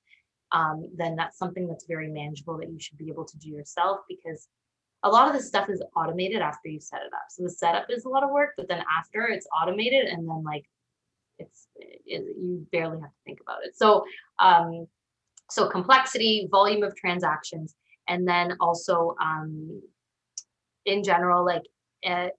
[0.51, 3.99] um, then that's something that's very manageable that you should be able to do yourself
[4.09, 4.49] because
[5.03, 7.27] a lot of this stuff is automated after you set it up.
[7.29, 10.43] So the setup is a lot of work, but then after it's automated and then
[10.43, 10.65] like
[11.39, 13.77] it's it, you barely have to think about it.
[13.77, 14.03] So
[14.39, 14.87] um
[15.49, 17.75] so complexity, volume of transactions,
[18.07, 19.81] and then also um
[20.85, 21.63] in general like
[22.05, 22.29] uh,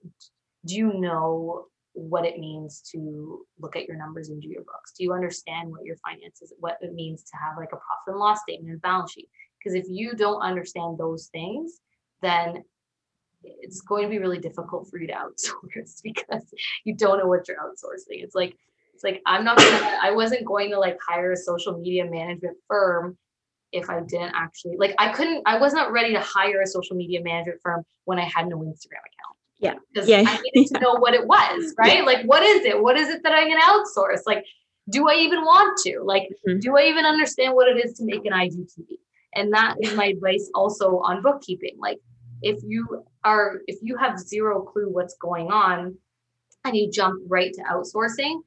[0.65, 4.93] do you know what it means to look at your numbers and do your books?
[4.97, 8.17] Do you understand what your finances, what it means to have like a profit and
[8.17, 9.29] loss statement and balance sheet?
[9.57, 11.79] Because if you don't understand those things,
[12.21, 12.63] then
[13.43, 16.53] it's going to be really difficult for you to outsource because
[16.83, 18.23] you don't know what you're outsourcing.
[18.23, 18.55] It's like
[18.99, 22.57] it's like I'm not gonna I wasn't going to like hire a social media management
[22.67, 23.17] firm
[23.71, 26.97] if I didn't actually like I couldn't I was not ready to hire a social
[26.97, 29.37] media management firm when I had no Instagram account.
[29.59, 29.75] Yeah.
[29.93, 30.23] Because yeah.
[30.27, 31.99] I needed to know what it was, right?
[31.99, 32.03] Yeah.
[32.03, 32.81] Like what is it?
[32.81, 34.23] What is it that I'm gonna outsource?
[34.25, 34.43] Like,
[34.89, 36.01] do I even want to?
[36.03, 36.59] Like, mm-hmm.
[36.59, 38.97] do I even understand what it is to make an IGTV?
[39.35, 41.77] And that is my advice also on bookkeeping.
[41.79, 41.99] Like
[42.41, 45.95] if you are if you have zero clue what's going on
[46.65, 48.41] and you jump right to outsourcing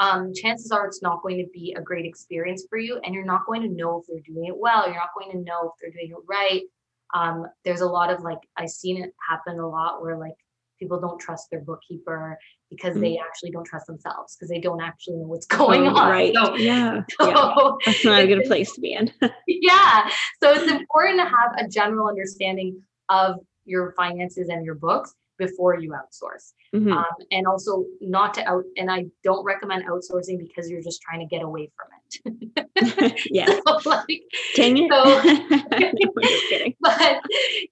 [0.00, 3.24] um, chances are it's not going to be a great experience for you and you're
[3.24, 5.72] not going to know if they're doing it well you're not going to know if
[5.80, 6.62] they're doing it right
[7.14, 10.34] um, there's a lot of like i've seen it happen a lot where like
[10.78, 12.38] people don't trust their bookkeeper
[12.70, 13.02] because mm-hmm.
[13.02, 16.10] they actually don't trust themselves because they don't actually know what's going oh, on.
[16.10, 16.34] Right.
[16.34, 17.02] So, yeah.
[17.20, 17.70] So yeah.
[17.86, 19.12] That's not a good place to be in.
[19.46, 20.08] yeah.
[20.42, 25.78] So it's important to have a general understanding of your finances and your books before
[25.78, 26.52] you outsource.
[26.74, 26.92] Mm-hmm.
[26.92, 31.20] Um, and also not to out, and I don't recommend outsourcing because you're just trying
[31.20, 33.22] to get away from it.
[33.30, 33.46] yeah.
[33.66, 34.22] so, like,
[34.54, 34.90] Dang it.
[34.90, 37.22] So, but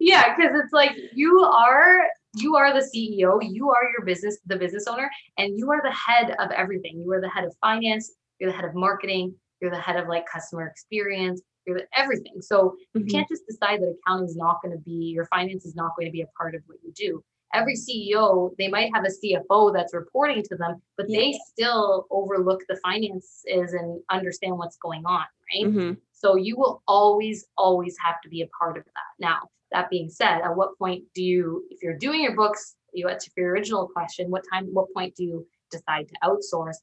[0.01, 2.03] yeah, because it's like you are
[2.35, 5.93] you are the CEO, you are your business, the business owner, and you are the
[5.93, 7.01] head of everything.
[7.01, 10.09] You are the head of finance, you're the head of marketing, you're the head of
[10.09, 12.41] like customer experience, you're the, everything.
[12.41, 13.09] So you mm-hmm.
[13.09, 16.07] can't just decide that accounting is not going to be your finance is not going
[16.07, 17.23] to be a part of what you do.
[17.55, 21.19] Every CEO, they might have a CFO that's reporting to them, but yeah.
[21.19, 25.25] they still overlook the finances and understand what's going on,
[25.55, 25.67] right?
[25.67, 25.93] Mm-hmm.
[26.13, 28.93] So you will always, always have to be a part of that.
[29.19, 33.07] Now, that being said, at what point do you, if you're doing your books, you
[33.07, 36.77] went to your original question, what time, what point do you decide to outsource?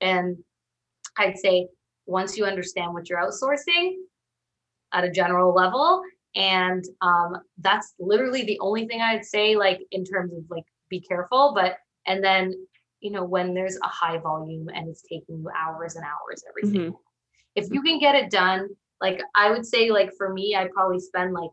[0.00, 0.36] And
[1.16, 1.68] I'd say
[2.06, 3.94] once you understand what you're outsourcing,
[4.92, 6.02] at a general level
[6.34, 11.00] and um, that's literally the only thing i'd say like in terms of like be
[11.00, 11.76] careful but
[12.06, 12.52] and then
[13.00, 16.92] you know when there's a high volume and it's taking you hours and hours everything
[16.92, 16.96] mm-hmm.
[17.54, 18.68] if you can get it done
[19.00, 21.50] like i would say like for me i probably spend like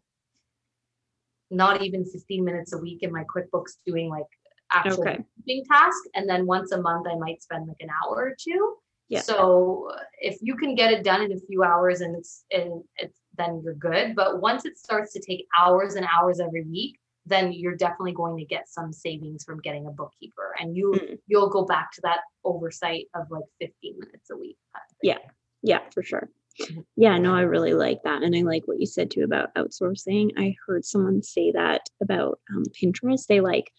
[1.51, 4.25] not even 15 minutes a week in my quickbooks doing like
[4.71, 5.23] actual okay.
[5.71, 8.75] task and then once a month i might spend like an hour or two
[9.09, 9.21] yeah.
[9.21, 9.89] So
[10.21, 13.61] if you can get it done in a few hours and it's and it's then
[13.63, 14.15] you're good.
[14.15, 18.37] But once it starts to take hours and hours every week, then you're definitely going
[18.37, 21.19] to get some savings from getting a bookkeeper and you Mm.
[21.27, 25.09] you'll go back to that oversight of like 15 minutes a week kind of thing.
[25.11, 25.17] Yeah.
[25.61, 26.29] Yeah, for sure.
[26.61, 26.85] Mhm.
[26.95, 28.23] Yeah, no, I really like that.
[28.23, 30.31] And I like what you said too about outsourcing.
[30.37, 33.27] I heard someone say that about um, Pinterest.
[33.27, 33.71] They like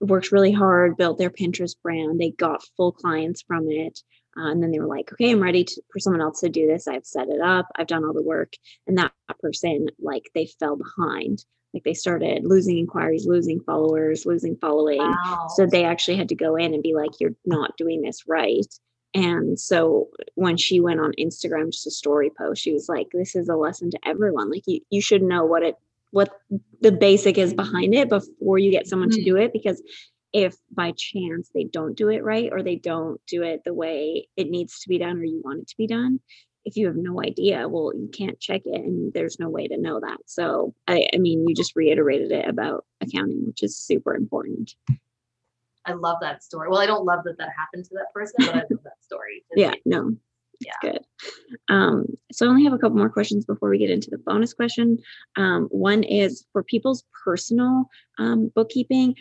[0.00, 4.00] worked really hard, built their Pinterest brand, they got full clients from it.
[4.36, 6.66] Uh, and then they were like, okay, I'm ready to, for someone else to do
[6.66, 6.86] this.
[6.86, 8.54] I've set it up, I've done all the work.
[8.86, 11.44] And that person, like, they fell behind.
[11.74, 15.00] Like, they started losing inquiries, losing followers, losing following.
[15.00, 15.48] Wow.
[15.56, 18.66] So they actually had to go in and be like, you're not doing this right.
[19.14, 23.34] And so when she went on Instagram, just a story post, she was like, this
[23.34, 24.50] is a lesson to everyone.
[24.50, 25.76] Like you, you should know what it,
[26.10, 26.30] what
[26.80, 29.24] the basic is behind it before you get someone to Mhm.
[29.24, 29.52] do it.
[29.52, 29.82] Because
[30.32, 34.28] if by chance they don't do it right, or they don't do it the way
[34.36, 36.20] it needs to be done, or you want it to be done,
[36.64, 39.78] if you have no idea, well, you can't check it and there's no way to
[39.78, 40.18] know that.
[40.26, 44.74] So I, I mean, you just reiterated it about accounting, which is super important.
[45.86, 46.68] I love that story.
[46.68, 49.44] Well, I don't love that that happened to that person, but I love that story.
[49.56, 50.14] Yeah, no,
[50.60, 51.00] it's good.
[51.68, 54.52] Um, so I only have a couple more questions before we get into the bonus
[54.52, 54.98] question.
[55.36, 59.14] Um, one is for people's personal um, bookkeeping,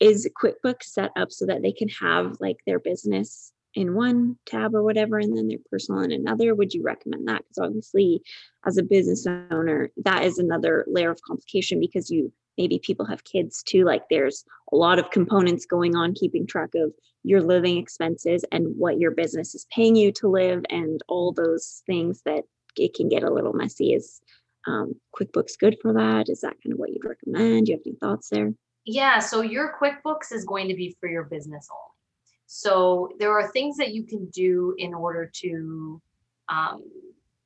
[0.00, 4.74] is QuickBooks set up so that they can have like their business in one tab
[4.74, 6.54] or whatever, and then their personal in another?
[6.54, 7.42] Would you recommend that?
[7.42, 8.22] Because obviously,
[8.66, 13.24] as a business owner, that is another layer of complication because you maybe people have
[13.24, 13.84] kids too.
[13.84, 16.92] Like there's a lot of components going on, keeping track of
[17.24, 21.82] your living expenses and what your business is paying you to live and all those
[21.86, 22.44] things that
[22.76, 24.20] it can get a little messy is
[24.66, 27.86] um, quickbooks good for that is that kind of what you'd recommend do you have
[27.86, 28.52] any thoughts there
[28.84, 31.94] Yeah, so your QuickBooks is going to be for your business only.
[32.46, 36.00] So there are things that you can do in order to,
[36.48, 36.82] um,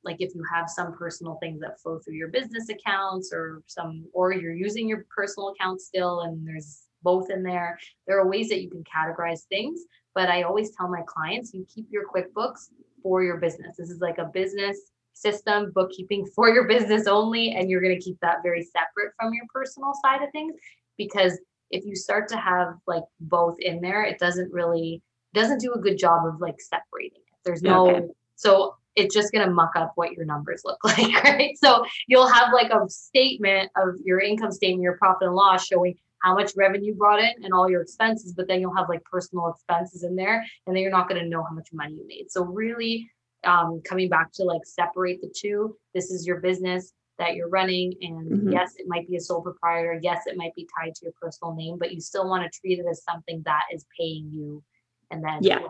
[0.03, 4.05] like if you have some personal things that flow through your business accounts or some,
[4.13, 7.79] or you're using your personal account still and there's both in there.
[8.07, 9.81] There are ways that you can categorize things,
[10.13, 12.67] but I always tell my clients, you keep your QuickBooks
[13.01, 13.77] for your business.
[13.77, 14.77] This is like a business
[15.13, 19.33] system, bookkeeping for your business only, and you're going to keep that very separate from
[19.33, 20.55] your personal side of things
[20.99, 21.39] because
[21.71, 25.01] if you start to have like both in there, it doesn't really
[25.33, 27.37] doesn't do a good job of like separating it.
[27.43, 28.07] There's no Okay.
[28.35, 31.57] so it's just gonna muck up what your numbers look like, right?
[31.57, 35.95] So you'll have like a statement of your income statement, your profit and loss showing
[36.19, 39.47] how much revenue brought in and all your expenses, but then you'll have like personal
[39.47, 42.29] expenses in there, and then you're not gonna know how much money you made.
[42.29, 43.09] So really
[43.45, 45.77] um coming back to like separate the two.
[45.93, 48.51] This is your business that you're running and Mhm.
[48.51, 51.53] yes it might be a sole proprietor yes it might be tied to your personal
[51.53, 54.63] name but you still want to treat it as something that is paying you
[55.11, 55.67] and then Yeah.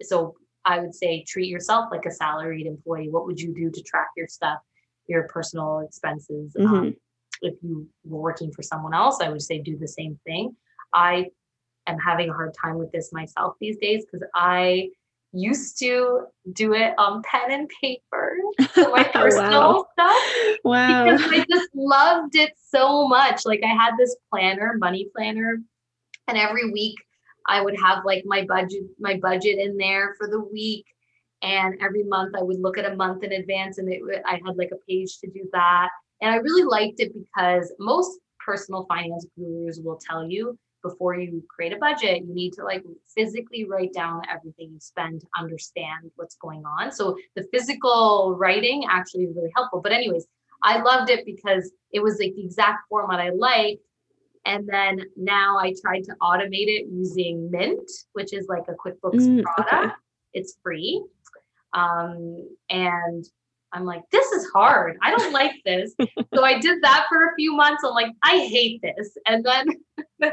[0.00, 3.82] so i would say treat yourself like a salaried employee what would you do to
[3.82, 4.60] track your stuff
[5.08, 6.96] your personal expenses um, Mhm.
[7.42, 10.56] if you were working for someone else i would say do the same thing
[10.92, 11.28] i
[11.88, 14.88] am having a hard time with this myself these days because i
[15.32, 18.36] used to do it on pen and paper
[18.74, 23.42] for my personal wow stuff wow because I just loved it so much.
[23.44, 25.60] Like I had this planner, money planner,
[26.28, 26.96] and every week
[27.48, 30.86] I would have like my budget, my budget in there for the week.
[31.42, 34.56] And every month I would look at a month in advance and it, I had
[34.56, 35.88] like a page to do that.
[36.20, 41.42] And I really liked it because most personal finance gurus will tell you before you
[41.48, 46.10] create a budget, you need to like physically write down everything you spend to understand
[46.16, 46.90] what's going on.
[46.92, 49.80] So the physical writing actually is really helpful.
[49.80, 50.26] But anyways,
[50.62, 53.82] I loved it because it was like the exact format I liked.
[54.44, 59.14] And then now I tried to automate it using Mint, which is like a QuickBooks
[59.28, 59.72] Mm, product.
[59.74, 59.92] okay.
[60.34, 61.02] It's free.
[61.74, 63.24] Um, and
[63.72, 64.96] I'm like, this is hard.
[65.02, 65.94] I don't like this.
[66.34, 67.82] so I did that for a few months.
[67.84, 69.16] I'm like, I hate this.
[69.26, 69.66] And then,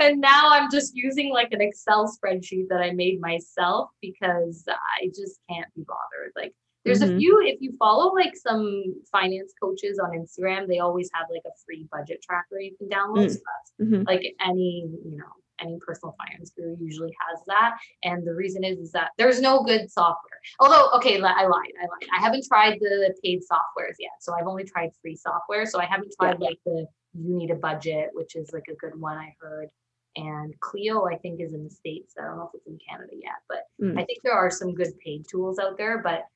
[0.00, 5.06] and now I'm just using like an Excel spreadsheet that I made myself because I
[5.08, 6.32] just can't be bothered.
[6.36, 6.54] Like,
[6.84, 7.18] there's a Mhm.
[7.18, 11.50] few, if you follow like some finance coaches on Instagram, they always have like a
[11.66, 13.26] free budget tracker you can download.
[13.26, 13.32] Mm.
[13.34, 14.06] So that's Mhm.
[14.06, 15.26] like any, you know,
[15.60, 17.76] any personal finance guru usually has that.
[18.04, 20.40] And the reason is, is that there's no good software.
[20.58, 21.42] Although, okay, I lied.
[21.46, 22.08] I lied.
[22.16, 24.12] I haven't tried the paid softwares yet.
[24.20, 25.66] So I've only tried free software.
[25.66, 28.98] So I haven't tried like the you need a budget, which is like a good
[29.00, 29.68] one I heard.
[30.16, 32.14] And Cleo, I think, is in the States.
[32.18, 33.98] I don't know if it's in Canada yet, but Mm.
[33.98, 35.98] I think there are some good paid tools out there.
[35.98, 36.26] But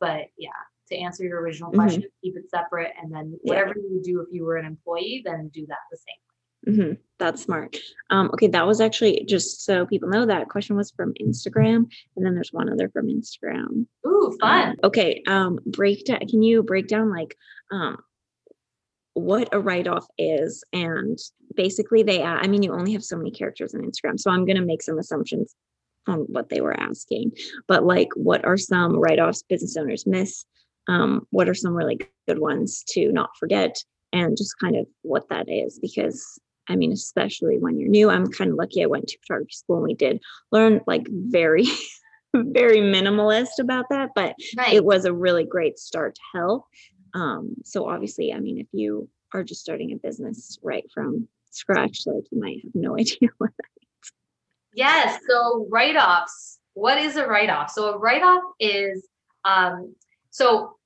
[0.00, 0.50] but yeah,
[0.88, 1.74] to answer your original Mhm.
[1.76, 2.92] question, keep it separate.
[3.00, 3.54] And then Yeah.
[3.54, 6.16] whatever you would do if you were an employee, then do that the same.
[6.68, 6.98] Mhm.
[7.18, 7.76] That's smart.
[8.10, 11.86] Um, okay, that was actually just so people know that question was from Instagram,
[12.16, 13.86] and then there's one other from Instagram.
[14.06, 14.70] Ooh, fun.
[14.70, 16.20] Um, okay, um, break down.
[16.28, 17.36] Can you break down like
[17.70, 17.98] um,
[19.14, 21.18] what a write-off is and
[21.54, 24.56] basically they i mean you only have so many characters on instagram so i'm going
[24.56, 25.54] to make some assumptions
[26.06, 27.30] on what they were asking
[27.68, 30.44] but like what are some write-offs business owners miss
[30.88, 33.76] um, what are some really good ones to not forget
[34.12, 36.40] and just kind of what that is because
[36.72, 39.76] i mean especially when you're new i'm kind of lucky i went to photography school
[39.76, 40.20] and we did
[40.50, 41.66] learn like very
[42.34, 44.72] very minimalist about that but Right.
[44.74, 46.64] it was a really great start to help
[47.14, 52.02] um, so obviously i mean if you are just starting a business right from scratch
[52.06, 54.12] like you might have no idea what that is.
[54.74, 55.20] Yes.
[55.28, 56.58] So write offs.
[56.74, 57.70] What is a write off?
[57.70, 59.06] So a write off is
[59.44, 59.94] um,
[60.30, 60.76] so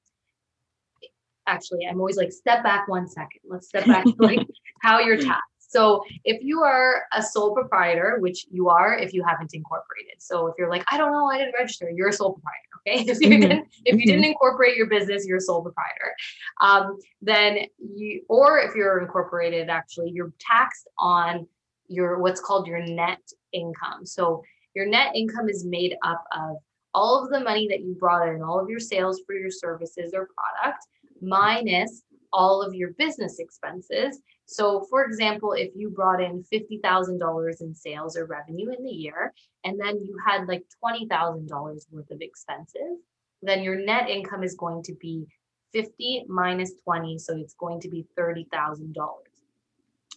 [1.47, 3.41] actually I'm always like step back one second.
[3.49, 4.45] Let's step back to like
[4.83, 5.45] how you're taxed.
[5.69, 10.15] So if you are a sole proprietor, which you are if you haven't incorporated.
[10.19, 12.63] So if you're like, I don't know, I didn't register, you're a sole proprietor.
[12.89, 13.11] Okay.
[13.11, 13.41] If you Mhm.
[13.41, 14.07] didn't, if you Mhm.
[14.07, 16.15] didn't incorporate your business, you're a sole proprietor.
[16.61, 21.49] Um, then you or if you're incorporated, actually, you're taxed on
[21.89, 23.21] your what's called your net
[23.53, 24.07] income.
[24.07, 24.43] So
[24.75, 26.57] your net income is made up of
[26.95, 30.13] all of the money that you brought in, all of your sales for your services
[30.15, 30.87] or product,
[31.21, 32.03] minus
[32.33, 34.21] all of your business expenses.
[34.47, 39.35] So, for example, if you brought in $50,000 in sales or revenue in the year,
[39.65, 43.01] and then you had like $20,000 worth of expenses,
[43.43, 45.27] then your net income is going to be
[45.73, 47.19] 50 minus 20.
[47.19, 48.95] So it's going to be $30,000.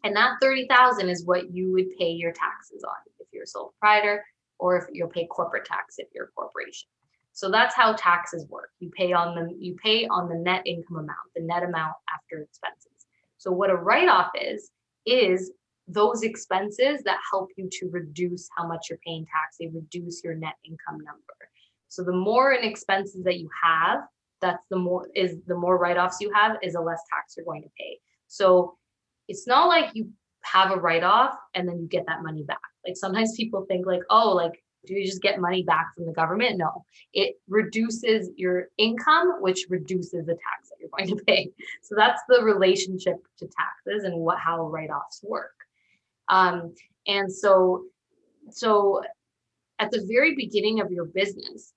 [0.03, 3.73] And that 30,000 is what you would pay your taxes on if you're a sole
[3.79, 4.23] proprietor
[4.59, 6.87] or if you'll pay corporate tax if you're a corporation.
[7.33, 8.69] So that's how taxes work.
[8.79, 12.41] You pay on the you pay on the net income amount, the net amount after
[12.41, 12.98] expenses.
[13.39, 14.69] So what a write-off is
[15.05, 15.51] is
[15.87, 19.57] those expenses that help you to reduce how much you're paying tax.
[19.59, 21.23] They reduce your net income number.
[21.87, 24.01] So the more in expenses that you have,
[24.41, 27.63] that's the more is the more write-offs you have is the less tax you're going
[27.63, 27.97] to pay.
[28.27, 28.77] So
[29.27, 30.09] it's not like you
[30.43, 32.59] have a write-off and then you get that money back.
[32.85, 36.13] Like sometimes people think like, oh, like do you just get money back from the
[36.13, 36.57] government?
[36.57, 41.51] No, it reduces your income, which reduces the tax that you're going to pay.
[41.81, 45.55] So that's the relationship to taxes and what how write-offs work.
[46.29, 46.73] Um,
[47.07, 47.83] and so,
[48.51, 49.01] so
[49.79, 51.73] at the very beginning of your business,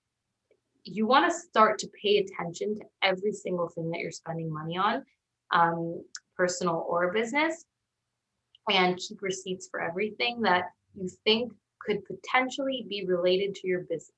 [0.84, 4.76] you want to start to pay attention to every single thing that you're spending money
[4.76, 5.04] on,
[5.52, 6.04] um,
[6.36, 7.64] personal or business,
[8.70, 11.52] and keep receipts for everything that you think
[11.84, 14.12] could potentially be related to your business.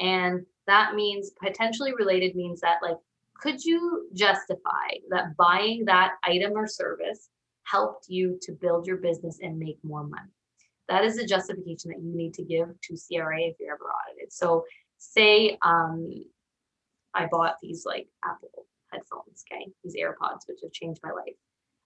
[0.00, 2.96] And that means potentially related means that, like,
[3.34, 7.28] could you justify that buying that item or service
[7.64, 10.30] helped you to build your business and make more money?
[10.88, 14.32] That is a justification that you need to give to CRA if you're ever audited.
[14.32, 14.64] So,
[14.98, 16.24] say um,
[17.14, 21.34] I bought these like Apple headphones, okay, these AirPods, which have changed my life.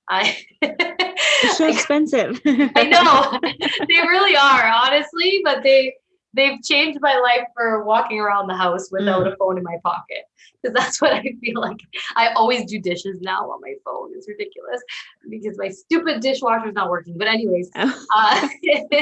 [0.09, 5.95] I it's so expensive I know they really are, honestly, but they
[6.35, 10.25] they've changed my life for walking around the house without a phone in my pocket
[10.63, 11.79] because that's what I feel like.
[12.15, 14.11] I always do dishes now on my phone.
[14.15, 14.83] It's ridiculous
[15.31, 17.17] because my stupid dishwasher is not working.
[17.17, 18.49] But anyways, Oh, uh,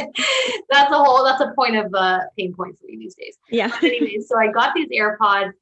[0.71, 3.37] that's a whole that's a point of uh, pain point for me these days.
[3.51, 5.53] yeah But anyways, so I got these AirPods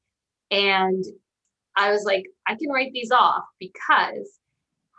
[0.51, 1.03] and
[1.75, 4.29] I was like, I can write these off because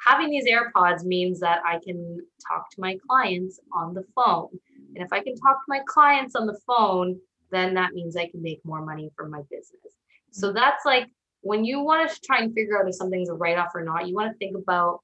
[0.05, 4.49] having these AirPods means that I can talk to my clients on the phone.
[4.95, 7.19] And if I can talk to my clients on the phone,
[7.51, 9.95] then that means I can make more money from my business.
[10.31, 10.57] So mm-hmm.
[10.57, 11.09] that's like
[11.41, 14.09] when you want to try and figure out if something's a write off or not,
[14.09, 15.01] you want to think about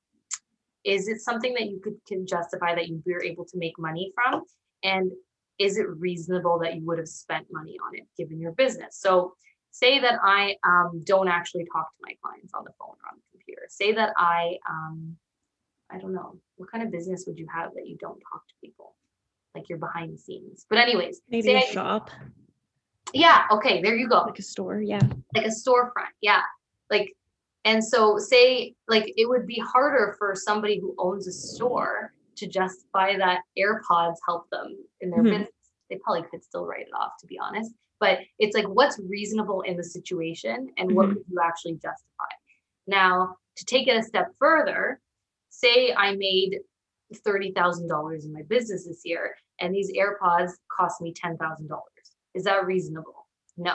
[0.84, 4.12] is it something that you could can justify that you were able to make money
[4.14, 4.42] from?
[4.82, 5.12] And
[5.58, 8.98] is it reasonable that you would have spent money on it given your business?
[8.98, 9.34] So
[9.70, 13.16] say that I um, don't actually talk to my clients on the phone or on
[13.18, 13.62] the computer.
[13.68, 15.16] Say that I, um,
[15.90, 18.54] I don't know, what kind of business would you have that you don't talk to
[18.62, 18.94] people?
[19.54, 20.66] Like you're behind the scenes.
[20.68, 22.10] But anyways, maybe say a I- shop
[23.12, 25.00] yeah, okay, there you go like a store yeah
[25.34, 26.42] like a storefront yeah
[26.90, 27.12] like
[27.64, 32.46] and so say like it would be harder for somebody who owns a store to
[32.46, 35.30] justify that airpods help them in their Mhm.
[35.30, 35.48] business
[35.88, 39.60] they probably could still write it off to be honest but it's like what's reasonable
[39.62, 41.14] in the situation and what Mhm.
[41.14, 42.32] could you actually justify
[42.86, 45.00] now to take it a step further
[45.50, 46.60] say i made
[47.12, 51.68] $30000 in my business this year and these airpods cost me $10000
[52.34, 53.74] is that reasonable no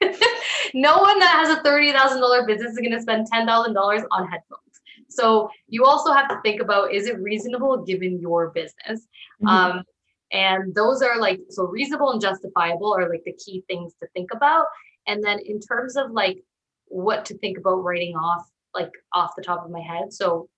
[0.74, 4.60] no one that has a $30,000 business is going to spend $10,000 on headphones.
[5.08, 9.06] So you also have to think about is it reasonable given your business?
[9.42, 9.48] Mhm.
[9.48, 9.84] Um,
[10.32, 14.30] and those are like, so reasonable and justifiable are like the key things to think
[14.34, 14.66] about.
[15.06, 16.38] And then in terms of like
[16.86, 20.12] what to think about writing off, like off the top of my head.
[20.12, 20.48] So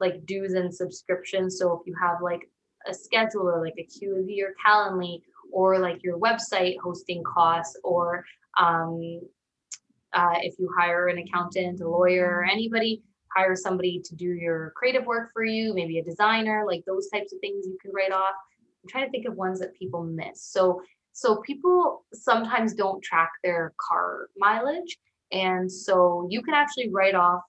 [0.00, 1.58] like dues and subscriptions.
[1.58, 2.48] So if you have like
[2.86, 5.20] a scheduler, like Acuity or Calendly,
[5.52, 8.24] or like your website hosting costs, or
[8.58, 9.20] um,
[10.12, 13.02] uh, if you hire an accountant, a lawyer, anybody,
[13.34, 17.32] hire somebody to do your creative work for you, maybe a designer, like those types
[17.32, 18.34] of things you can write off.
[18.84, 20.42] I'm trying to think of ones that people miss.
[20.42, 20.82] So
[21.12, 24.98] so people sometimes don't track their car mileage.
[25.30, 27.40] And so you can actually write off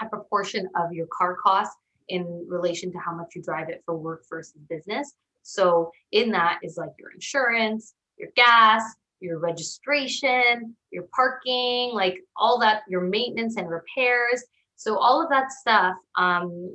[0.00, 1.76] a proportion of your car costs
[2.08, 5.12] in relation to how much you drive it for work versus business.
[5.42, 8.82] So in that is like your insurance, your gas,
[9.20, 14.42] your registration, your parking, like all that, your maintenance and repairs.
[14.76, 16.74] So all of that stuff, um,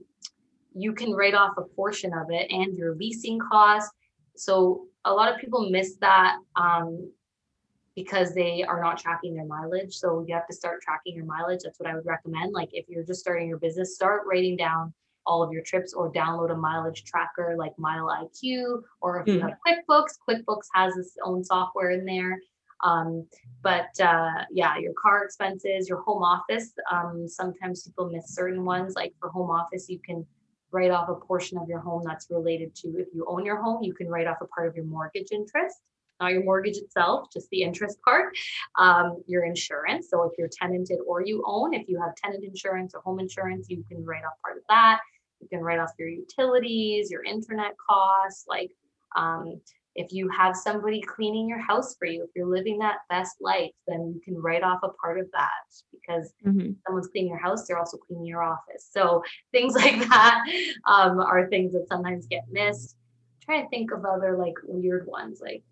[0.76, 3.92] you can write off a portion of it and your leasing costs.
[4.36, 7.10] So a lot of people miss that um,
[7.96, 9.96] because they are not tracking their mileage.
[9.96, 11.62] So you have to start tracking your mileage.
[11.64, 12.52] That's what I would recommend.
[12.52, 14.94] Like if you're just starting your business, start writing down
[15.26, 18.84] all of your trips or download a mileage tracker like Mile IQ.
[19.02, 22.38] Or if you have QuickBooks, QuickBooks has its own software in there.
[22.84, 23.26] Um,
[23.64, 26.74] but uh, yeah, your car expenses, your home office.
[26.92, 28.94] Um, sometimes people miss certain ones.
[28.96, 30.26] Like for home office, you can
[30.76, 33.82] write off a portion of your home that's related to if you own your home,
[33.82, 35.80] you can write off a part of your mortgage interest
[36.20, 38.34] not your mortgage itself, just the interest part,
[38.78, 40.10] um, your insurance.
[40.10, 43.68] So if you're tenanted or you own, if you have tenant insurance or home insurance,
[43.70, 45.02] you can write off part of that.
[45.42, 48.72] You can write off your utilities, your internet costs, like
[49.16, 49.60] um,
[49.96, 53.72] if you have somebody cleaning your house for you, if you're living that best life,
[53.88, 55.50] then you can write off a part of that
[55.92, 56.72] because mm-hmm.
[56.86, 58.90] someone's cleaning your house, they're also cleaning your office.
[58.92, 60.42] So things like that
[60.86, 62.98] um, are things that sometimes get missed.
[63.36, 65.64] I'm trying to think of other like weird ones, like.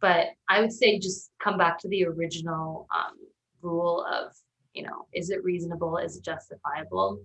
[0.00, 3.18] But I would say just come back to the original um,
[3.60, 4.32] rule of,
[4.72, 5.98] you know, is it reasonable?
[5.98, 7.20] Is it justifiable?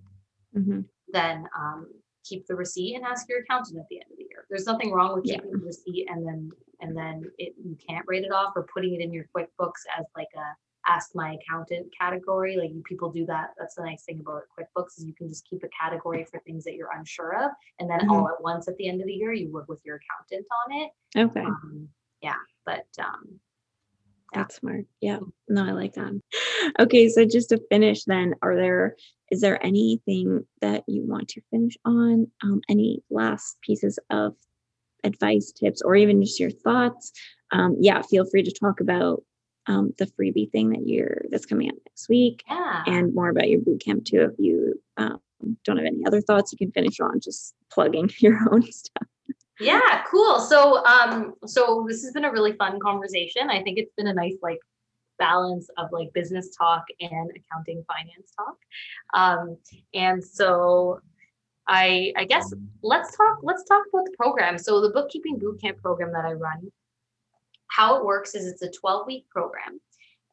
[0.54, 0.82] Mm-hmm.
[1.08, 1.86] Then um,
[2.28, 4.46] keep the receipt and ask your accountant at the end of the year.
[4.48, 5.58] There's nothing wrong with keeping yeah.
[5.58, 6.50] the receipt and then
[6.80, 10.04] and then it you can't write it off or putting it in your QuickBooks as
[10.16, 12.56] like a ask my accountant category.
[12.56, 13.50] Like people do that.
[13.58, 16.64] That's the nice thing about QuickBooks is you can just keep a category for things
[16.64, 18.12] that you're unsure of, and then mm-hmm.
[18.12, 20.82] all at once at the end of the year you work with your accountant on
[20.82, 20.90] it.
[21.18, 21.46] Okay.
[21.46, 21.88] Um,
[22.22, 22.34] yeah,
[22.64, 23.38] but um,
[24.32, 24.86] that's smart.
[25.00, 25.20] Yeah.
[25.48, 26.20] No, I like that.
[26.80, 28.96] Okay, so just to finish then, are there
[29.30, 32.26] is there anything that you want to finish on?
[32.42, 34.34] Um, any last pieces of
[35.04, 37.12] advice, tips, or even just your thoughts?
[37.52, 39.22] Um, yeah, feel free to talk about
[39.66, 42.82] um, the freebie thing that you're that's coming up next week, yeah.
[42.86, 44.22] and more about your boot camp too.
[44.22, 45.20] If you um,
[45.64, 49.08] don't have any other thoughts, you can finish on just plugging your own stuff.
[49.60, 50.40] Yeah, cool.
[50.40, 53.48] So um so this has been a really fun conversation.
[53.50, 54.58] I think it's been a nice like
[55.18, 58.56] balance of like business talk and accounting finance talk.
[59.14, 59.56] Um
[59.94, 61.00] and so
[61.68, 62.52] I I guess
[62.82, 64.58] let's talk let's talk about the program.
[64.58, 66.70] So the bookkeeping bootcamp program that I run
[67.68, 69.80] how it works is it's a 12 week program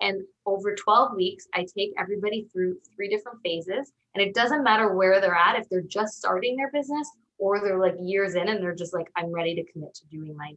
[0.02, 4.94] and over 12 weeks I take everybody through three different phases and it doesn't matter
[4.94, 7.10] where they're at if they're just starting their business
[7.44, 10.36] or they're like years in and they're just like i'm ready to commit to doing
[10.38, 10.56] my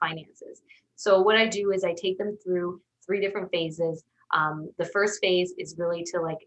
[0.00, 0.62] finances.
[0.96, 4.04] So what i do is i take them through three different phases.
[4.32, 6.38] Um, the first phase is really to like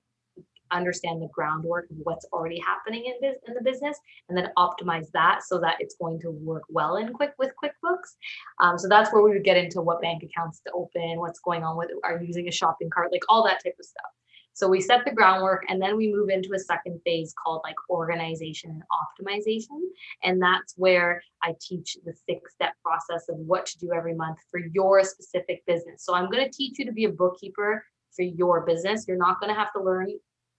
[0.72, 3.98] understand the groundwork of what's already happening in, in the business
[4.28, 8.16] and then optimize that so that it's going to work well in quick with quickbooks.
[8.60, 11.64] Um, so that's where we would get into what bank accounts to open what's going
[11.64, 14.12] on with are using a shopping cart like all that type of stuff
[14.54, 17.76] so we set the groundwork and then we move into a second phase called like
[17.90, 19.80] organization and optimization.
[20.24, 24.38] And that's where I teach the six step process of what to do every month
[24.52, 26.06] for your specific business.
[26.06, 27.84] So I'm going to teach you to be a bookkeeper
[28.16, 29.06] for your business.
[29.08, 30.12] You're not going to have to learn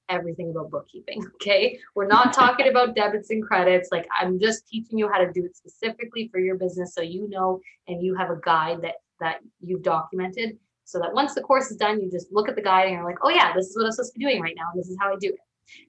[0.08, 1.24] everything about bookkeeping.
[1.36, 1.78] Okay.
[1.94, 3.90] We're not talking about debits and credits.
[3.92, 7.28] Like I'm just teaching you how to do it specifically for your business so you
[7.28, 11.70] know and you have a guide that that you've documented so that once the course
[11.70, 13.76] is done, you just look at the guide and you're like, oh yeah, this is
[13.76, 14.68] what I'm supposed to be doing right now.
[14.72, 15.38] And this is how I do it.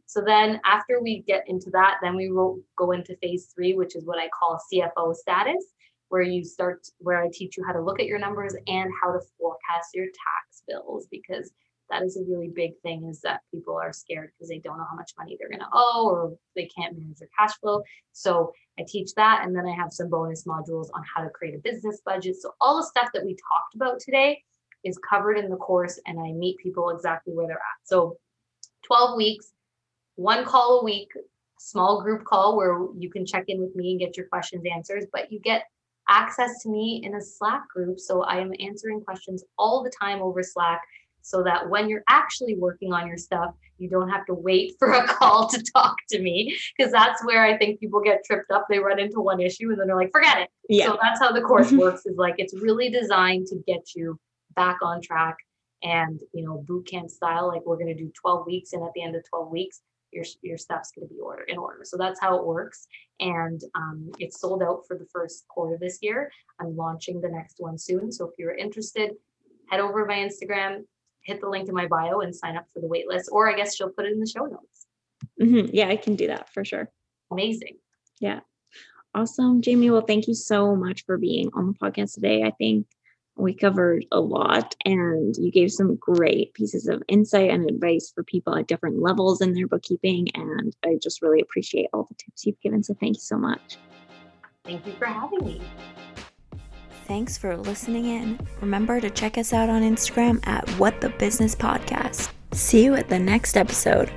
[0.06, 3.96] So then after we get into that, then we will go into phase three, which
[3.96, 5.66] is what I call CFO status,
[6.10, 9.12] where you start, where I teach you how to look at your numbers and how
[9.12, 11.52] to forecast your tax bills, because
[11.90, 14.88] that is a really big thing is that people are scared because they don't know
[14.90, 17.84] how much money they're going to owe or they can't manage their cash flow.
[18.12, 19.42] So I teach that.
[19.44, 22.38] And then I have some bonus modules on how to create a business budget.
[22.42, 24.42] So all the stuff that we talked about today
[24.86, 27.82] is covered in the course and I meet people exactly where they're at.
[27.84, 28.18] So
[28.86, 29.52] 12 weeks,
[30.16, 31.10] one call a week,
[31.60, 35.08] small group call where you can check in with me and get your questions answered,
[35.12, 35.64] but you get
[36.08, 38.00] access to me in a Slack group.
[38.00, 40.82] So I am answering questions all the time over Slack.
[41.22, 44.92] so that when you're actually working on your stuff, you don't have to wait for
[44.92, 48.68] a call to talk to me because that's where I think people get tripped up.
[48.70, 50.50] They run into one issue and then they're like, forget it.
[50.70, 50.86] Yeah.
[50.86, 54.20] So that's how the course works is like it's really designed to get you
[54.56, 55.36] back on track
[55.84, 58.90] and you know boot camp style like we're going to do 12 weeks and at
[58.96, 61.98] the end of 12 weeks your, your stuff's going to be order in order so
[61.98, 62.88] that's how it works
[63.20, 67.56] and um, it's sold out for the first quarter this year i'm launching the next
[67.60, 69.12] one soon so if you're interested
[69.70, 70.84] head over to my instagram
[71.22, 73.56] hit the link in my bio and sign up for the wait list or i
[73.56, 74.88] guess she'll put it in the show notes
[75.42, 75.70] Mhm.
[75.74, 76.92] Yeah, I can do that for sure.
[77.32, 77.78] amazing
[78.20, 78.42] Yeah.
[79.16, 79.90] Awesome, Jamie.
[79.90, 82.44] Well, thank you so much for being on the podcast today.
[82.44, 82.86] I think
[83.38, 88.24] we covered a lot and you gave some great pieces of insight and advice for
[88.24, 90.30] people at different levels in their bookkeeping.
[90.34, 92.84] And I just really appreciate all the tips you've given.
[92.84, 93.78] So thank you so much.
[94.64, 95.62] thank you for having me
[97.06, 98.40] Thanks for listening in.
[98.62, 102.32] Remember to check us out on Instagram at What the Business Podcast.
[102.52, 104.12] See you at the next episode.